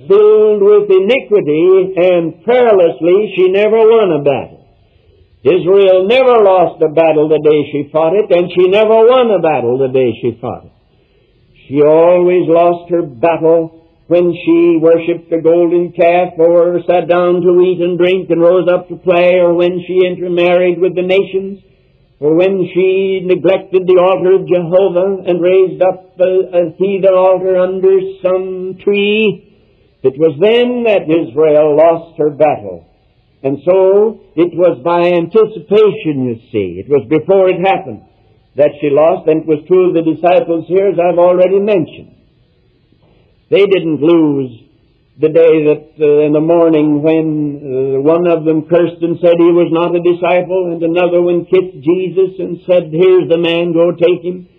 filled 0.08 0.62
with 0.62 0.90
iniquity 0.90 1.94
and 1.98 2.44
perilously, 2.46 3.34
she 3.36 3.50
never 3.50 3.78
won 3.78 4.20
a 4.20 4.24
battle. 4.24 4.62
Israel 5.44 6.06
never 6.06 6.38
lost 6.46 6.82
a 6.84 6.90
battle 6.94 7.28
the 7.28 7.42
day 7.42 7.72
she 7.74 7.90
fought 7.92 8.14
it, 8.14 8.30
and 8.30 8.52
she 8.54 8.70
never 8.70 8.94
won 8.94 9.32
a 9.32 9.42
battle 9.42 9.78
the 9.78 9.90
day 9.90 10.14
she 10.22 10.38
fought 10.40 10.66
it. 10.66 10.72
She 11.68 11.82
always 11.82 12.46
lost 12.48 12.92
her 12.92 13.02
battle 13.02 13.82
when 14.06 14.36
she 14.46 14.78
worshipped 14.78 15.32
the 15.32 15.42
golden 15.42 15.94
calf, 15.94 16.38
or 16.38 16.78
sat 16.86 17.08
down 17.10 17.42
to 17.42 17.52
eat 17.62 17.82
and 17.82 17.98
drink 17.98 18.30
and 18.30 18.42
rose 18.42 18.68
up 18.70 18.90
to 18.90 18.98
play, 18.98 19.40
or 19.42 19.56
when 19.56 19.82
she 19.88 20.06
intermarried 20.06 20.78
with 20.80 20.94
the 20.94 21.02
nations, 21.02 21.64
or 22.20 22.36
when 22.36 22.70
she 22.74 23.22
neglected 23.26 23.88
the 23.88 23.98
altar 23.98 24.38
of 24.38 24.46
Jehovah 24.46 25.26
and 25.26 25.42
raised 25.42 25.82
up 25.82 26.20
a, 26.20 26.32
a 26.54 26.64
heathen 26.78 27.16
altar 27.16 27.58
under 27.58 27.98
some 28.22 28.78
tree, 28.84 29.51
it 30.04 30.18
was 30.18 30.34
then 30.42 30.84
that 30.90 31.06
Israel 31.06 31.78
lost 31.78 32.18
her 32.18 32.30
battle. 32.30 32.90
And 33.44 33.58
so 33.66 34.22
it 34.36 34.54
was 34.54 34.82
by 34.86 35.14
anticipation, 35.18 36.30
you 36.30 36.38
see. 36.52 36.82
It 36.82 36.90
was 36.90 37.06
before 37.10 37.50
it 37.50 37.62
happened 37.62 38.06
that 38.56 38.78
she 38.82 38.90
lost, 38.90 39.28
and 39.30 39.42
it 39.42 39.48
was 39.48 39.66
true 39.66 39.90
of 39.90 39.98
the 39.98 40.06
disciples 40.06 40.66
here, 40.68 40.90
as 40.90 41.00
I've 41.00 41.18
already 41.18 41.58
mentioned. 41.58 42.18
They 43.50 43.66
didn't 43.66 44.02
lose 44.02 44.52
the 45.20 45.30
day 45.30 45.56
that 45.70 45.86
uh, 46.02 46.26
in 46.26 46.34
the 46.34 46.42
morning 46.42 47.04
when 47.04 47.62
uh, 47.62 48.02
one 48.02 48.26
of 48.26 48.44
them 48.44 48.66
cursed 48.66 49.02
and 49.06 49.20
said 49.22 49.38
he 49.38 49.54
was 49.54 49.70
not 49.70 49.94
a 49.94 50.02
disciple, 50.02 50.74
and 50.74 50.82
another 50.82 51.22
one 51.22 51.46
kissed 51.46 51.78
Jesus 51.84 52.42
and 52.42 52.58
said, 52.66 52.90
Here's 52.90 53.30
the 53.30 53.38
man, 53.38 53.74
go 53.74 53.92
take 53.94 54.24
him. 54.26 54.50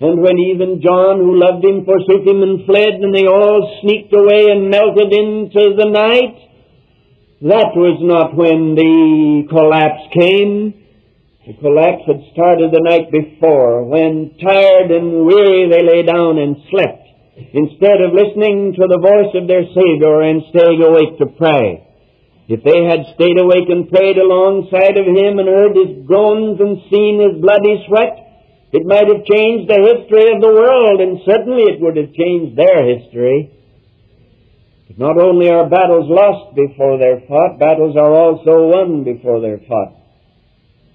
And 0.00 0.22
when 0.22 0.38
even 0.38 0.80
John, 0.80 1.18
who 1.18 1.34
loved 1.34 1.64
him, 1.64 1.84
forsook 1.84 2.22
him 2.22 2.42
and 2.42 2.64
fled, 2.66 3.02
and 3.02 3.10
they 3.10 3.26
all 3.26 3.80
sneaked 3.82 4.14
away 4.14 4.46
and 4.46 4.70
melted 4.70 5.10
into 5.10 5.74
the 5.74 5.90
night, 5.90 6.38
that 7.42 7.74
was 7.74 7.98
not 8.02 8.34
when 8.34 8.74
the 8.78 9.46
collapse 9.50 10.06
came. 10.14 10.74
The 11.46 11.54
collapse 11.58 12.06
had 12.06 12.22
started 12.30 12.70
the 12.70 12.82
night 12.82 13.10
before, 13.10 13.90
when 13.90 14.38
tired 14.38 14.90
and 14.94 15.26
weary 15.26 15.66
they 15.66 15.82
lay 15.82 16.02
down 16.06 16.38
and 16.38 16.62
slept, 16.70 17.02
instead 17.54 17.98
of 17.98 18.14
listening 18.14 18.78
to 18.78 18.86
the 18.86 19.02
voice 19.02 19.34
of 19.34 19.50
their 19.50 19.66
Savior 19.66 20.22
and 20.30 20.46
staying 20.54 20.78
awake 20.78 21.18
to 21.18 21.26
pray. 21.34 21.86
If 22.46 22.62
they 22.62 22.86
had 22.86 23.14
stayed 23.18 23.38
awake 23.38 23.66
and 23.66 23.90
prayed 23.90 24.18
alongside 24.18 24.94
of 24.94 25.10
him 25.10 25.42
and 25.42 25.48
heard 25.48 25.74
his 25.74 26.06
groans 26.06 26.60
and 26.62 26.82
seen 26.86 27.18
his 27.18 27.42
bloody 27.42 27.82
sweat, 27.86 28.27
it 28.72 28.84
might 28.84 29.08
have 29.08 29.24
changed 29.24 29.70
the 29.70 29.80
history 29.80 30.32
of 30.32 30.40
the 30.40 30.52
world, 30.52 31.00
and 31.00 31.20
certainly 31.24 31.64
it 31.64 31.80
would 31.80 31.96
have 31.96 32.12
changed 32.12 32.56
their 32.56 32.84
history. 32.84 33.52
But 34.88 34.98
not 34.98 35.16
only 35.16 35.48
are 35.48 35.68
battles 35.68 36.08
lost 36.08 36.54
before 36.54 36.98
they're 36.98 37.22
fought, 37.28 37.58
battles 37.58 37.96
are 37.96 38.12
also 38.12 38.68
won 38.68 39.04
before 39.04 39.40
they're 39.40 39.64
fought. 39.66 39.96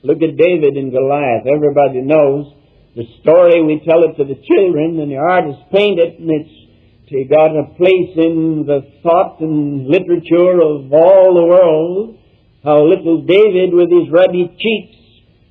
Look 0.04 0.22
at 0.22 0.38
David 0.38 0.78
and 0.78 0.92
Goliath. 0.92 1.48
Everybody 1.48 2.02
knows 2.02 2.54
the 2.96 3.06
story. 3.22 3.64
We 3.64 3.82
tell 3.88 4.04
it 4.04 4.18
to 4.18 4.26
the 4.26 4.38
children, 4.38 5.00
and 5.00 5.10
the 5.10 5.18
artists 5.18 5.64
paint 5.72 5.98
it, 5.98 6.20
and 6.20 6.30
it's 6.30 7.30
got 7.30 7.56
a 7.56 7.74
place 7.78 8.18
in 8.18 8.66
the 8.66 8.82
thought 9.02 9.40
and 9.40 9.88
literature 9.88 10.62
of 10.62 10.92
all 10.92 11.34
the 11.34 11.46
world. 11.46 12.18
How 12.64 12.84
little 12.84 13.22
David, 13.22 13.74
with 13.74 13.90
his 13.90 14.10
ruddy 14.12 14.50
cheeks, 14.58 15.03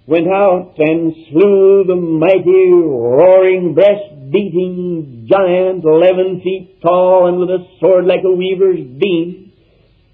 went 0.07 0.27
out 0.27 0.75
and 0.79 1.15
slew 1.31 1.85
the 1.87 1.95
mighty, 1.95 2.71
roaring, 2.73 3.75
breast-beating 3.75 5.29
giant, 5.31 5.85
eleven 5.85 6.41
feet 6.43 6.81
tall 6.83 7.29
and 7.29 7.39
with 7.39 7.51
a 7.51 7.65
sword 7.79 8.07
like 8.07 8.25
a 8.25 8.31
weaver's 8.31 8.83
beam. 8.99 9.53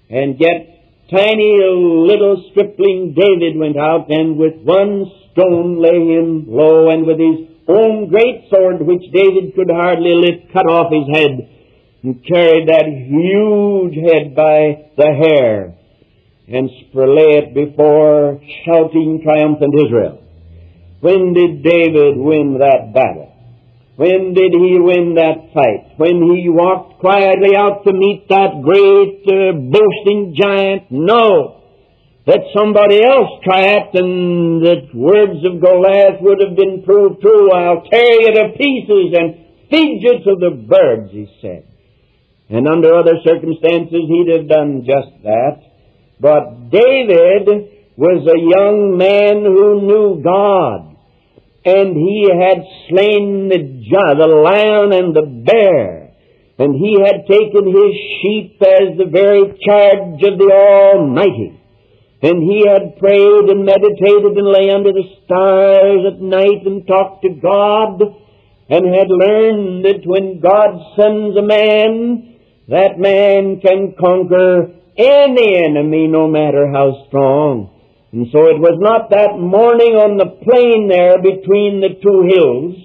And 0.09 0.39
yet 0.39 1.09
tiny 1.09 1.57
little 1.57 2.49
stripling 2.51 3.15
David 3.17 3.57
went 3.57 3.77
out 3.77 4.09
and 4.09 4.37
with 4.37 4.61
one 4.61 5.11
stone 5.31 5.81
lay 5.81 6.17
him 6.17 6.45
low 6.47 6.89
and 6.89 7.05
with 7.05 7.17
his 7.17 7.49
own 7.67 8.09
great 8.09 8.49
sword, 8.49 8.81
which 8.81 9.11
David 9.11 9.55
could 9.55 9.69
hardly 9.71 10.13
lift, 10.13 10.53
cut 10.53 10.69
off 10.69 10.91
his 10.93 11.07
head 11.15 11.49
and 12.03 12.23
carried 12.25 12.69
that 12.69 12.85
huge 12.85 13.95
head 13.95 14.35
by 14.35 14.89
the 14.97 15.13
hair 15.13 15.78
and 16.51 16.69
lay 16.93 17.37
it 17.37 17.53
before 17.53 18.41
shouting 18.65 19.21
triumphant 19.23 19.73
Israel. 19.85 20.23
When 21.01 21.33
did 21.33 21.63
David 21.63 22.17
win 22.17 22.57
that 22.59 22.93
battle? 22.93 23.29
When 23.95 24.33
did 24.33 24.53
he 24.53 24.79
win 24.79 25.15
that 25.15 25.51
fight? 25.53 25.97
When 25.97 26.23
he 26.23 26.49
walked 26.49 26.99
quietly 26.99 27.55
out 27.55 27.83
to 27.83 27.93
meet 27.93 28.27
that 28.29 28.61
great 28.63 29.27
uh, 29.27 29.59
boasting 29.59 30.35
giant? 30.39 30.89
No. 30.89 31.61
Let 32.25 32.39
somebody 32.55 33.03
else 33.03 33.43
try 33.43 33.75
it 33.75 33.89
and 33.93 34.61
the 34.63 34.87
words 34.93 35.43
of 35.43 35.61
Goliath 35.61 36.21
would 36.21 36.39
have 36.41 36.55
been 36.55 36.83
proved 36.83 37.21
true. 37.21 37.51
I'll 37.51 37.83
tear 37.89 38.21
you 38.21 38.31
to 38.39 38.57
pieces 38.57 39.17
and 39.19 39.35
feed 39.69 39.99
you 40.01 40.23
to 40.23 40.35
the 40.39 40.55
birds, 40.67 41.11
he 41.11 41.27
said. 41.41 41.65
And 42.49 42.67
under 42.67 42.95
other 42.95 43.19
circumstances 43.23 44.01
he'd 44.07 44.31
have 44.35 44.47
done 44.47 44.85
just 44.85 45.23
that. 45.23 45.68
But 46.19 46.69
David 46.69 47.93
was 47.95 48.27
a 48.27 48.39
young 48.39 48.97
man 48.97 49.43
who 49.43 49.81
knew 49.81 50.21
God 50.23 50.89
and 51.65 51.95
he 51.95 52.27
had 52.31 52.63
slain 52.87 53.49
the, 53.49 53.59
the 53.59 54.27
lion 54.27 54.93
and 54.93 55.15
the 55.15 55.27
bear, 55.45 56.13
and 56.57 56.73
he 56.75 56.97
had 57.03 57.27
taken 57.27 57.67
his 57.67 57.93
sheep 58.21 58.61
as 58.61 58.97
the 58.97 59.09
very 59.11 59.43
charge 59.65 60.23
of 60.23 60.37
the 60.39 60.51
Almighty. 60.51 61.59
And 62.21 62.43
he 62.43 62.67
had 62.67 62.97
prayed 62.97 63.47
and 63.49 63.65
meditated 63.65 64.35
and 64.35 64.47
lay 64.47 64.69
under 64.69 64.91
the 64.91 65.07
stars 65.23 66.01
at 66.13 66.21
night 66.21 66.65
and 66.65 66.87
talked 66.87 67.23
to 67.23 67.29
God, 67.29 68.01
and 68.69 68.93
had 68.93 69.09
learned 69.09 69.85
that 69.85 70.05
when 70.05 70.39
God 70.39 70.79
sends 70.95 71.37
a 71.37 71.41
man, 71.41 72.35
that 72.67 72.99
man 72.99 73.59
can 73.61 73.95
conquer 73.99 74.78
any 74.99 75.63
enemy, 75.63 76.07
no 76.07 76.27
matter 76.27 76.67
how 76.67 77.07
strong. 77.07 77.71
And 78.11 78.27
so 78.31 78.51
it 78.51 78.59
was 78.59 78.75
not 78.83 79.09
that 79.15 79.39
morning 79.39 79.95
on 79.95 80.17
the 80.19 80.35
plain 80.43 80.89
there 80.91 81.21
between 81.23 81.79
the 81.79 81.95
two 82.03 82.27
hills 82.27 82.75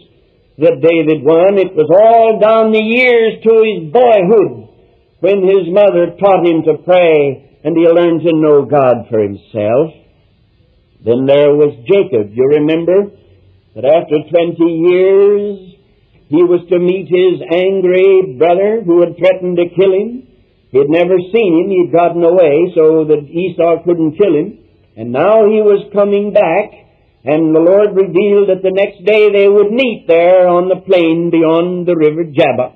that 0.62 0.78
David 0.84 1.26
won. 1.26 1.58
It 1.58 1.74
was 1.74 1.90
all 1.90 2.38
down 2.38 2.70
the 2.70 2.82
years 2.82 3.42
to 3.42 3.52
his 3.66 3.90
boyhood 3.90 4.70
when 5.18 5.42
his 5.42 5.66
mother 5.72 6.14
taught 6.20 6.46
him 6.46 6.62
to 6.68 6.84
pray 6.84 7.58
and 7.64 7.74
he 7.74 7.88
learned 7.88 8.22
to 8.22 8.36
know 8.36 8.68
God 8.68 9.08
for 9.10 9.18
himself. 9.18 9.96
Then 11.02 11.26
there 11.26 11.56
was 11.56 11.74
Jacob. 11.88 12.30
You 12.36 12.60
remember 12.60 13.10
that 13.74 13.84
after 13.84 14.22
20 14.28 14.60
years 14.62 15.74
he 16.28 16.42
was 16.44 16.62
to 16.68 16.78
meet 16.78 17.08
his 17.08 17.40
angry 17.48 18.36
brother 18.38 18.84
who 18.84 19.00
had 19.00 19.16
threatened 19.16 19.56
to 19.56 19.72
kill 19.74 19.92
him. 19.92 20.28
He 20.74 20.80
had 20.80 20.90
never 20.90 21.14
seen 21.32 21.54
him. 21.54 21.70
He'd 21.70 21.92
gotten 21.92 22.24
away 22.24 22.72
so 22.74 23.04
that 23.04 23.30
Esau 23.30 23.84
couldn't 23.84 24.18
kill 24.18 24.34
him. 24.34 24.58
And 24.96 25.12
now 25.12 25.46
he 25.46 25.62
was 25.62 25.86
coming 25.92 26.32
back, 26.32 26.74
and 27.22 27.54
the 27.54 27.60
Lord 27.60 27.94
revealed 27.94 28.48
that 28.48 28.64
the 28.64 28.74
next 28.74 29.04
day 29.06 29.30
they 29.30 29.46
would 29.46 29.70
meet 29.70 30.06
there 30.08 30.48
on 30.48 30.68
the 30.68 30.82
plain 30.82 31.30
beyond 31.30 31.86
the 31.86 31.94
river 31.94 32.24
Jabbok. 32.24 32.74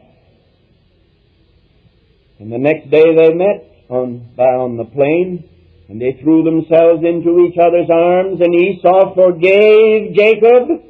And 2.39 2.53
the 2.53 2.59
next 2.59 2.89
day 2.89 3.03
they 3.03 3.35
met 3.35 3.67
on, 3.91 4.31
on 4.39 4.77
the 4.77 4.85
plain, 4.85 5.43
and 5.89 6.01
they 6.01 6.21
threw 6.23 6.45
themselves 6.45 7.03
into 7.03 7.51
each 7.51 7.59
other's 7.59 7.91
arms, 7.91 8.41
and 8.41 8.55
Esau 8.55 9.13
forgave 9.17 10.15
Jacob, 10.15 10.87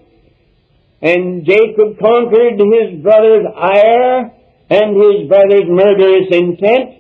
and 1.01 1.47
Jacob 1.47 1.99
conquered 1.99 2.61
his 2.61 3.01
brother's 3.01 3.47
ire 3.57 4.38
and 4.71 4.97
his 4.97 5.29
brother's 5.29 5.69
murderous 5.69 6.29
intent. 6.31 6.91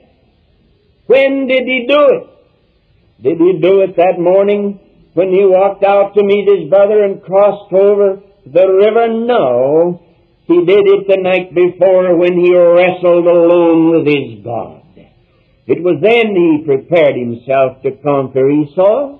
When 1.06 1.46
did 1.46 1.64
he 1.64 1.86
do 1.88 2.08
it? 2.08 3.22
Did 3.22 3.38
he 3.38 3.58
do 3.60 3.80
it 3.80 3.96
that 3.96 4.18
morning 4.18 4.80
when 5.14 5.32
he 5.32 5.44
walked 5.44 5.82
out 5.84 6.14
to 6.14 6.22
meet 6.22 6.48
his 6.48 6.68
brother 6.70 7.04
and 7.04 7.22
crossed 7.22 7.72
over 7.72 8.20
the 8.46 8.68
river? 8.68 9.08
No. 9.08 10.02
He 10.46 10.64
did 10.64 10.86
it 10.86 11.08
the 11.08 11.18
night 11.20 11.54
before 11.54 12.16
when 12.16 12.38
he 12.38 12.54
wrestled 12.54 13.26
alone 13.26 13.90
with 13.90 14.06
his 14.06 14.44
God. 14.44 14.82
It 15.66 15.82
was 15.82 16.00
then 16.00 16.34
he 16.34 16.64
prepared 16.64 17.16
himself 17.16 17.82
to 17.82 17.90
conquer 17.92 18.48
Esau. 18.48 19.18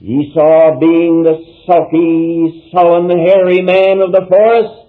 Esau 0.00 0.78
being 0.78 1.24
the 1.24 1.42
sulky, 1.66 2.70
sullen, 2.70 3.10
hairy 3.10 3.60
man 3.62 4.00
of 4.00 4.12
the 4.12 4.26
forest, 4.28 4.83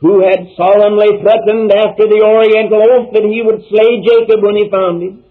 who 0.00 0.20
had 0.22 0.48
solemnly 0.56 1.20
threatened 1.22 1.72
after 1.72 2.06
the 2.06 2.22
Oriental 2.24 2.82
oath 2.82 3.12
that 3.12 3.24
he 3.24 3.42
would 3.42 3.64
slay 3.70 4.02
Jacob 4.04 4.42
when 4.42 4.56
he 4.56 4.70
found 4.70 5.02
him. 5.02 5.24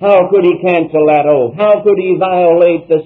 How 0.00 0.28
could 0.28 0.44
he 0.44 0.60
cancel 0.60 1.06
that 1.06 1.26
oath? 1.26 1.54
How 1.56 1.82
could 1.82 1.98
he 1.98 2.16
violate 2.18 2.88
the 2.88 3.00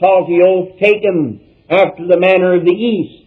salty 0.00 0.40
oath 0.42 0.78
taken 0.80 1.40
after 1.68 2.06
the 2.06 2.18
manner 2.18 2.54
of 2.56 2.64
the 2.64 2.72
East? 2.72 3.22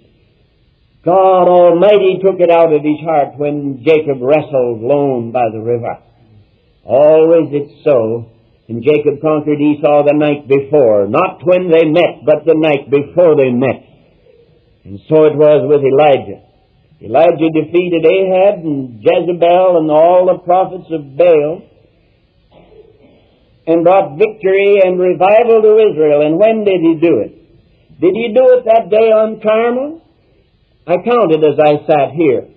God 1.06 1.48
Almighty 1.48 2.18
took 2.20 2.40
it 2.40 2.50
out 2.50 2.74
of 2.74 2.82
his 2.82 3.00
heart 3.06 3.38
when 3.38 3.84
Jacob 3.86 4.18
wrestled 4.22 4.82
lone 4.82 5.32
by 5.32 5.46
the 5.54 5.62
river. 5.62 6.00
Always 6.84 7.54
it's 7.54 7.84
so. 7.84 8.32
And 8.68 8.84
Jacob 8.84 9.22
conquered 9.22 9.62
Esau 9.62 10.04
the 10.04 10.18
night 10.18 10.48
before. 10.48 11.08
Not 11.08 11.46
when 11.46 11.70
they 11.70 11.86
met, 11.86 12.26
but 12.26 12.46
the 12.46 12.58
night 12.58 12.90
before 12.90 13.38
they 13.38 13.52
met. 13.52 13.95
And 14.86 15.00
so 15.10 15.26
it 15.26 15.36
was 15.36 15.66
with 15.66 15.82
Elijah. 15.82 16.46
Elijah 17.02 17.50
defeated 17.50 18.06
Ahab 18.06 18.64
and 18.64 19.02
Jezebel 19.02 19.82
and 19.82 19.90
all 19.90 20.30
the 20.30 20.40
prophets 20.46 20.88
of 20.94 21.18
Baal 21.18 21.62
and 23.68 23.84
brought 23.84 24.18
victory 24.18 24.80
and 24.86 25.00
revival 25.00 25.62
to 25.66 25.82
Israel. 25.90 26.22
And 26.22 26.38
when 26.38 26.64
did 26.64 26.80
he 26.82 27.02
do 27.02 27.20
it? 27.26 27.34
Did 28.00 28.14
he 28.14 28.34
do 28.34 28.46
it 28.56 28.66
that 28.66 28.90
day 28.90 29.10
on 29.10 29.42
Carmel? 29.42 30.02
I 30.86 30.98
counted 31.02 31.42
as 31.44 31.58
I 31.58 31.82
sat 31.90 32.14
here. 32.14 32.48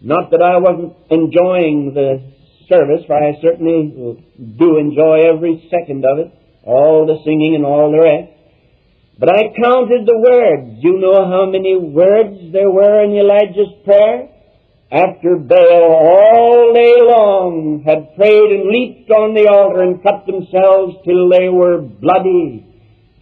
Not 0.00 0.30
that 0.30 0.40
I 0.40 0.56
wasn't 0.56 0.96
enjoying 1.10 1.92
the 1.92 2.24
service, 2.70 3.04
for 3.06 3.16
I 3.16 3.36
certainly 3.42 3.92
do 4.38 4.78
enjoy 4.78 5.28
every 5.28 5.68
second 5.68 6.06
of 6.06 6.18
it, 6.18 6.32
all 6.64 7.04
the 7.04 7.20
singing 7.22 7.54
and 7.54 7.66
all 7.66 7.92
the 7.92 8.00
rest. 8.00 8.39
But 9.20 9.28
I 9.28 9.52
counted 9.52 10.08
the 10.08 10.16
words. 10.16 10.80
You 10.80 10.98
know 10.98 11.28
how 11.28 11.44
many 11.44 11.76
words 11.76 12.52
there 12.52 12.70
were 12.70 13.04
in 13.04 13.12
Elijah's 13.12 13.84
prayer? 13.84 14.30
after 14.90 15.38
Baal 15.38 15.86
all 15.86 16.74
day 16.74 16.98
long 16.98 17.82
had 17.86 18.10
prayed 18.18 18.50
and 18.50 18.74
leaped 18.74 19.10
on 19.14 19.38
the 19.38 19.46
altar 19.46 19.86
and 19.86 20.02
cut 20.02 20.26
themselves 20.26 20.98
till 21.06 21.30
they 21.30 21.46
were 21.46 21.78
bloody. 21.78 22.66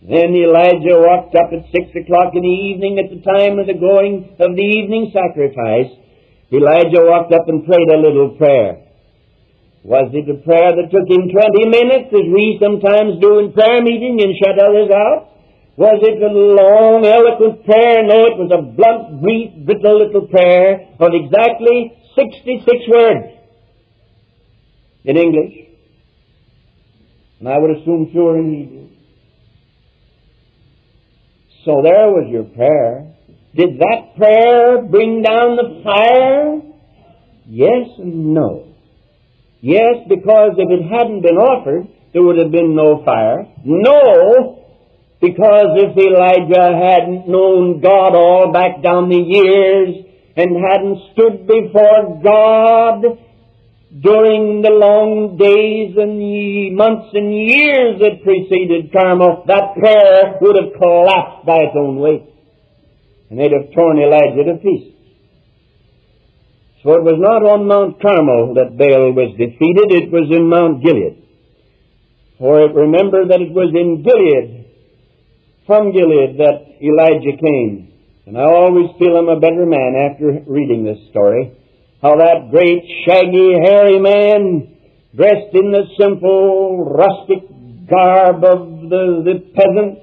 Then 0.00 0.32
Elijah 0.32 0.96
walked 0.96 1.36
up 1.36 1.52
at 1.52 1.68
six 1.68 1.92
o'clock 1.92 2.32
in 2.32 2.40
the 2.40 2.58
evening 2.72 2.96
at 2.96 3.12
the 3.12 3.20
time 3.20 3.60
of 3.60 3.68
the 3.68 3.76
going 3.76 4.32
of 4.40 4.56
the 4.56 4.64
evening 4.64 5.12
sacrifice. 5.12 5.92
Elijah 6.48 7.04
walked 7.04 7.36
up 7.36 7.44
and 7.52 7.68
prayed 7.68 7.92
a 7.92 8.00
little 8.00 8.32
prayer. 8.40 8.88
Was 9.84 10.08
it 10.16 10.24
a 10.24 10.40
prayer 10.40 10.72
that 10.72 10.88
took 10.88 11.04
him 11.04 11.28
20 11.28 11.68
minutes 11.68 12.08
as 12.16 12.26
we 12.32 12.56
sometimes 12.56 13.20
do 13.20 13.44
in 13.44 13.52
prayer 13.52 13.84
meeting 13.84 14.16
and 14.24 14.32
shut 14.40 14.56
others 14.56 14.88
out? 14.88 15.37
Was 15.78 16.02
it 16.02 16.18
a 16.20 16.26
long, 16.26 17.06
eloquent 17.06 17.64
prayer? 17.64 18.02
No, 18.02 18.26
it 18.26 18.34
was 18.34 18.50
a 18.50 18.62
blunt, 18.66 19.22
brief, 19.22 19.64
brittle 19.64 20.02
little 20.04 20.26
prayer 20.26 20.90
of 20.98 21.14
exactly 21.14 21.94
66 22.18 22.66
words 22.90 23.26
in 25.04 25.16
English. 25.16 25.54
And 27.38 27.48
I 27.48 27.58
would 27.58 27.78
assume 27.78 28.08
fewer 28.10 28.38
in 28.38 28.54
Hebrew. 28.58 28.88
So 31.64 31.78
there 31.84 32.10
was 32.10 32.26
your 32.28 32.42
prayer. 32.42 33.14
Did 33.54 33.78
that 33.78 34.16
prayer 34.16 34.82
bring 34.82 35.22
down 35.22 35.54
the 35.54 35.80
fire? 35.84 36.60
Yes 37.46 37.86
and 37.98 38.34
no. 38.34 38.74
Yes, 39.60 40.02
because 40.08 40.58
if 40.58 40.68
it 40.68 40.90
hadn't 40.90 41.22
been 41.22 41.38
offered, 41.38 41.86
there 42.12 42.24
would 42.24 42.38
have 42.38 42.50
been 42.50 42.74
no 42.74 43.04
fire. 43.04 43.46
No, 43.64 44.57
because 45.20 45.74
if 45.74 45.98
Elijah 45.98 46.78
hadn't 46.78 47.26
known 47.26 47.80
God 47.80 48.14
all 48.14 48.52
back 48.52 48.82
down 48.82 49.08
the 49.08 49.18
years 49.18 50.06
and 50.36 50.62
hadn't 50.62 50.98
stood 51.12 51.46
before 51.46 52.22
God 52.22 53.02
during 53.90 54.62
the 54.62 54.70
long 54.70 55.36
days 55.36 55.96
and 55.98 56.22
months 56.76 57.10
and 57.14 57.34
years 57.34 57.98
that 57.98 58.22
preceded 58.22 58.92
Carmel, 58.92 59.42
that 59.48 59.74
prayer 59.74 60.38
would 60.40 60.54
have 60.54 60.78
collapsed 60.78 61.46
by 61.46 61.66
its 61.66 61.74
own 61.74 61.98
weight. 61.98 62.22
And 63.30 63.40
they'd 63.40 63.50
have 63.50 63.74
torn 63.74 63.98
Elijah 63.98 64.54
to 64.54 64.62
pieces. 64.62 64.94
So 66.84 66.94
it 66.94 67.02
was 67.02 67.18
not 67.18 67.42
on 67.42 67.66
Mount 67.66 68.00
Carmel 68.00 68.54
that 68.54 68.78
Baal 68.78 69.10
was 69.18 69.34
defeated, 69.34 69.90
it 69.90 70.12
was 70.12 70.30
in 70.30 70.48
Mount 70.48 70.80
Gilead. 70.84 71.26
For 72.38 72.62
it 72.62 72.72
remember 72.72 73.26
that 73.26 73.42
it 73.42 73.50
was 73.50 73.74
in 73.74 74.06
Gilead 74.06 74.57
from 75.68 75.92
Gilead 75.92 76.38
that 76.38 76.80
Elijah 76.80 77.36
came. 77.36 77.92
And 78.26 78.38
I 78.38 78.42
always 78.42 78.88
feel 78.98 79.16
I'm 79.16 79.28
a 79.28 79.38
better 79.38 79.66
man 79.66 79.94
after 79.94 80.42
reading 80.50 80.82
this 80.82 80.98
story. 81.10 81.52
How 82.00 82.16
that 82.16 82.50
great, 82.50 82.88
shaggy, 83.04 83.52
hairy 83.62 84.00
man, 84.00 84.74
dressed 85.14 85.52
in 85.52 85.70
the 85.70 85.84
simple, 86.00 86.84
rustic 86.88 87.44
garb 87.86 88.44
of 88.44 88.88
the, 88.88 89.22
the 89.28 89.44
peasants, 89.54 90.00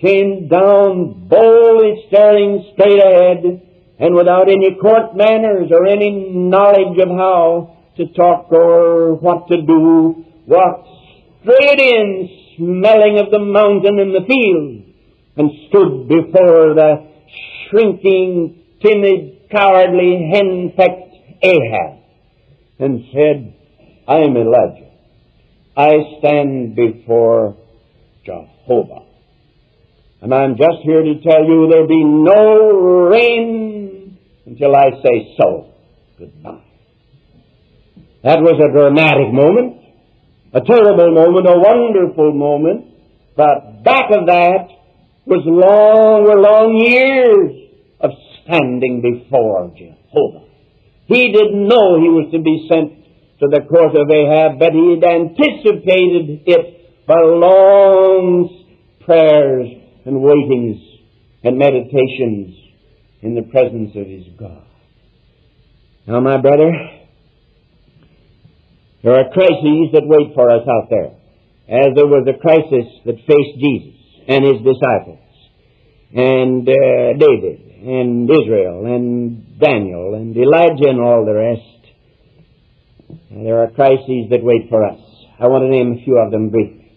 came 0.00 0.48
down 0.48 1.28
boldly 1.28 2.04
staring 2.08 2.70
straight 2.74 3.00
ahead 3.00 3.62
and 3.98 4.14
without 4.14 4.48
any 4.48 4.76
court 4.80 5.16
manners 5.16 5.70
or 5.72 5.86
any 5.86 6.30
knowledge 6.30 6.98
of 7.00 7.08
how 7.08 7.76
to 7.96 8.06
talk 8.12 8.52
or 8.52 9.14
what 9.14 9.48
to 9.48 9.62
do, 9.62 10.24
walked 10.46 10.88
straight 11.42 11.80
in, 11.80 12.47
smelling 12.58 13.18
of 13.18 13.30
the 13.30 13.38
mountain 13.38 13.98
and 13.98 14.14
the 14.14 14.26
field, 14.26 14.82
and 15.36 15.50
stood 15.68 16.08
before 16.08 16.74
the 16.74 17.08
shrinking, 17.70 18.62
timid, 18.82 19.48
cowardly, 19.50 20.30
hen-pecked 20.32 21.14
Ahab, 21.42 21.98
and 22.78 23.04
said, 23.12 23.54
I 24.06 24.16
am 24.18 24.36
Elijah. 24.36 24.90
I 25.76 26.18
stand 26.18 26.74
before 26.74 27.56
Jehovah. 28.24 29.04
And 30.20 30.34
I'm 30.34 30.56
just 30.56 30.78
here 30.82 31.02
to 31.02 31.20
tell 31.22 31.44
you 31.44 31.68
there'll 31.70 31.86
be 31.86 32.02
no 32.02 33.06
rain 33.08 34.18
until 34.44 34.74
I 34.74 34.90
say 35.04 35.34
so. 35.38 35.72
Goodbye. 36.18 36.64
That 38.24 38.40
was 38.40 38.60
a 38.60 38.72
dramatic 38.72 39.32
moment, 39.32 39.76
a 40.52 40.60
terrible 40.60 41.14
moment, 41.14 41.46
a 41.46 41.58
wonderful 41.58 42.32
moment, 42.32 42.86
but 43.36 43.84
back 43.84 44.10
of 44.10 44.26
that 44.26 44.68
was 45.26 45.42
long, 45.44 46.24
long 46.42 46.78
years 46.78 47.70
of 48.00 48.10
standing 48.42 49.02
before 49.02 49.70
Jehovah. 49.76 50.46
He 51.06 51.32
didn't 51.32 51.68
know 51.68 52.00
he 52.00 52.08
was 52.08 52.30
to 52.32 52.40
be 52.40 52.66
sent 52.68 52.98
to 53.40 53.46
the 53.48 53.60
court 53.68 53.94
of 53.94 54.10
Ahab, 54.10 54.58
but 54.58 54.72
he 54.72 54.96
had 54.96 55.04
anticipated 55.04 56.42
it 56.46 57.06
by 57.06 57.20
long 57.20 58.64
prayers 59.04 59.68
and 60.04 60.20
waitings 60.20 60.80
and 61.44 61.58
meditations 61.58 62.56
in 63.22 63.34
the 63.34 63.42
presence 63.42 63.90
of 63.96 64.06
his 64.06 64.24
God. 64.38 64.64
Now, 66.06 66.20
my 66.20 66.38
brother, 66.38 66.72
there 69.02 69.14
are 69.14 69.30
crises 69.32 69.90
that 69.92 70.06
wait 70.06 70.34
for 70.34 70.50
us 70.50 70.66
out 70.66 70.90
there, 70.90 71.12
as 71.68 71.94
there 71.94 72.06
was 72.06 72.26
a 72.26 72.38
crisis 72.38 72.86
that 73.06 73.16
faced 73.26 73.58
Jesus 73.60 73.94
and 74.26 74.44
his 74.44 74.58
disciples, 74.62 75.22
and 76.12 76.68
uh, 76.68 77.18
David, 77.18 77.68
and 77.78 78.28
Israel, 78.28 78.86
and 78.86 79.58
Daniel, 79.60 80.14
and 80.14 80.36
Elijah, 80.36 80.88
and 80.88 81.00
all 81.00 81.24
the 81.24 81.34
rest. 81.34 81.78
And 83.30 83.46
there 83.46 83.62
are 83.62 83.70
crises 83.70 84.30
that 84.30 84.42
wait 84.42 84.68
for 84.68 84.84
us. 84.84 84.98
I 85.40 85.46
want 85.46 85.62
to 85.62 85.68
name 85.68 85.98
a 86.00 86.04
few 86.04 86.18
of 86.18 86.30
them 86.32 86.50
briefly. 86.50 86.92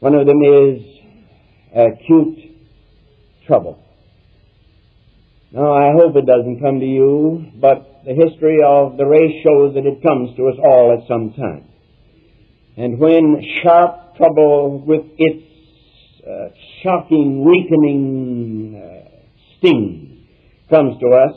One 0.00 0.14
of 0.14 0.26
them 0.26 0.40
is 0.42 0.82
acute 1.76 2.38
trouble. 3.46 3.78
Now, 5.54 5.72
I 5.72 5.92
hope 5.94 6.16
it 6.16 6.26
doesn't 6.26 6.58
come 6.58 6.80
to 6.80 6.84
you, 6.84 7.46
but 7.60 8.02
the 8.04 8.10
history 8.12 8.58
of 8.66 8.96
the 8.96 9.06
race 9.06 9.38
shows 9.46 9.74
that 9.74 9.86
it 9.86 10.02
comes 10.02 10.36
to 10.36 10.48
us 10.48 10.58
all 10.58 10.98
at 10.98 11.06
some 11.06 11.32
time. 11.32 11.70
And 12.76 12.98
when 12.98 13.40
sharp 13.62 14.16
trouble 14.16 14.82
with 14.84 15.06
its 15.16 15.46
uh, 16.26 16.48
shocking, 16.82 17.44
weakening 17.46 18.82
uh, 18.82 19.08
sting 19.58 20.26
comes 20.68 20.98
to 20.98 21.06
us, 21.14 21.36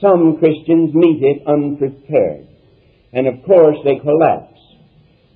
some 0.00 0.38
Christians 0.38 0.94
meet 0.94 1.20
it 1.22 1.46
unprepared. 1.46 2.48
And 3.12 3.26
of 3.26 3.44
course 3.44 3.76
they 3.84 3.96
collapse. 4.00 4.58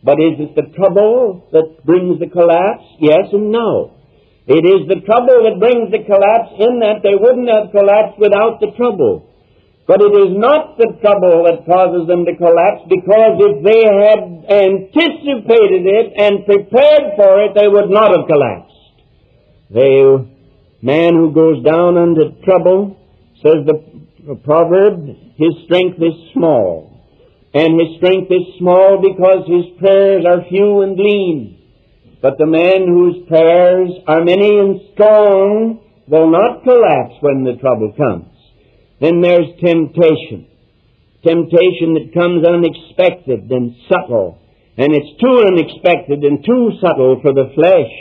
But 0.03 0.15
is 0.21 0.41
it 0.41 0.57
the 0.57 0.73
trouble 0.75 1.47
that 1.53 1.85
brings 1.85 2.19
the 2.19 2.31
collapse? 2.31 2.97
Yes 2.99 3.29
and 3.31 3.53
no. 3.53 4.00
It 4.47 4.65
is 4.65 4.89
the 4.89 5.05
trouble 5.05 5.45
that 5.45 5.61
brings 5.61 5.93
the 5.93 6.05
collapse 6.05 6.57
in 6.57 6.81
that 6.81 7.05
they 7.05 7.15
wouldn't 7.15 7.51
have 7.51 7.73
collapsed 7.73 8.19
without 8.19 8.61
the 8.61 8.73
trouble. 8.77 9.29
But 9.87 10.01
it 10.01 10.15
is 10.15 10.39
not 10.39 10.79
the 10.79 10.97
trouble 11.03 11.45
that 11.45 11.67
causes 11.67 12.07
them 12.07 12.25
to 12.25 12.37
collapse 12.37 12.87
because 12.89 13.37
if 13.43 13.65
they 13.67 13.83
had 13.83 14.21
anticipated 14.47 15.83
it 15.83 16.15
and 16.15 16.47
prepared 16.47 17.19
for 17.19 17.43
it, 17.43 17.59
they 17.59 17.67
would 17.67 17.91
not 17.91 18.15
have 18.15 18.31
collapsed. 18.31 18.71
The 19.71 20.27
man 20.81 21.15
who 21.15 21.33
goes 21.33 21.63
down 21.65 21.99
under 21.99 22.31
trouble, 22.45 22.97
says 23.43 23.67
the 23.67 24.37
proverb, 24.45 25.07
his 25.37 25.55
strength 25.65 25.99
is 25.99 26.33
small. 26.33 26.91
And 27.53 27.81
his 27.81 27.97
strength 27.99 28.31
is 28.31 28.59
small 28.59 29.03
because 29.03 29.47
his 29.47 29.77
prayers 29.79 30.25
are 30.25 30.49
few 30.49 30.83
and 30.83 30.97
lean. 30.97 31.60
But 32.23 32.37
the 32.37 32.47
man 32.47 32.87
whose 32.87 33.27
prayers 33.29 33.91
are 34.07 34.25
many 34.25 34.59
and 34.59 34.81
strong 34.93 35.81
will 36.07 36.31
not 36.31 36.65
collapse 36.65 37.17
when 37.21 37.45
the 37.45 37.57
trouble 37.61 37.93
comes. 37.97 38.29
Then 39.01 39.23
there's 39.23 39.49
temptation. 39.65 40.47
Temptation 41.25 41.97
that 41.97 42.13
comes 42.13 42.45
unexpected 42.45 43.51
and 43.51 43.75
subtle. 43.89 44.39
And 44.77 44.93
it's 44.93 45.21
too 45.21 45.45
unexpected 45.49 46.25
and 46.25 46.45
too 46.45 46.73
subtle 46.81 47.21
for 47.23 47.33
the 47.33 47.53
flesh. 47.55 47.93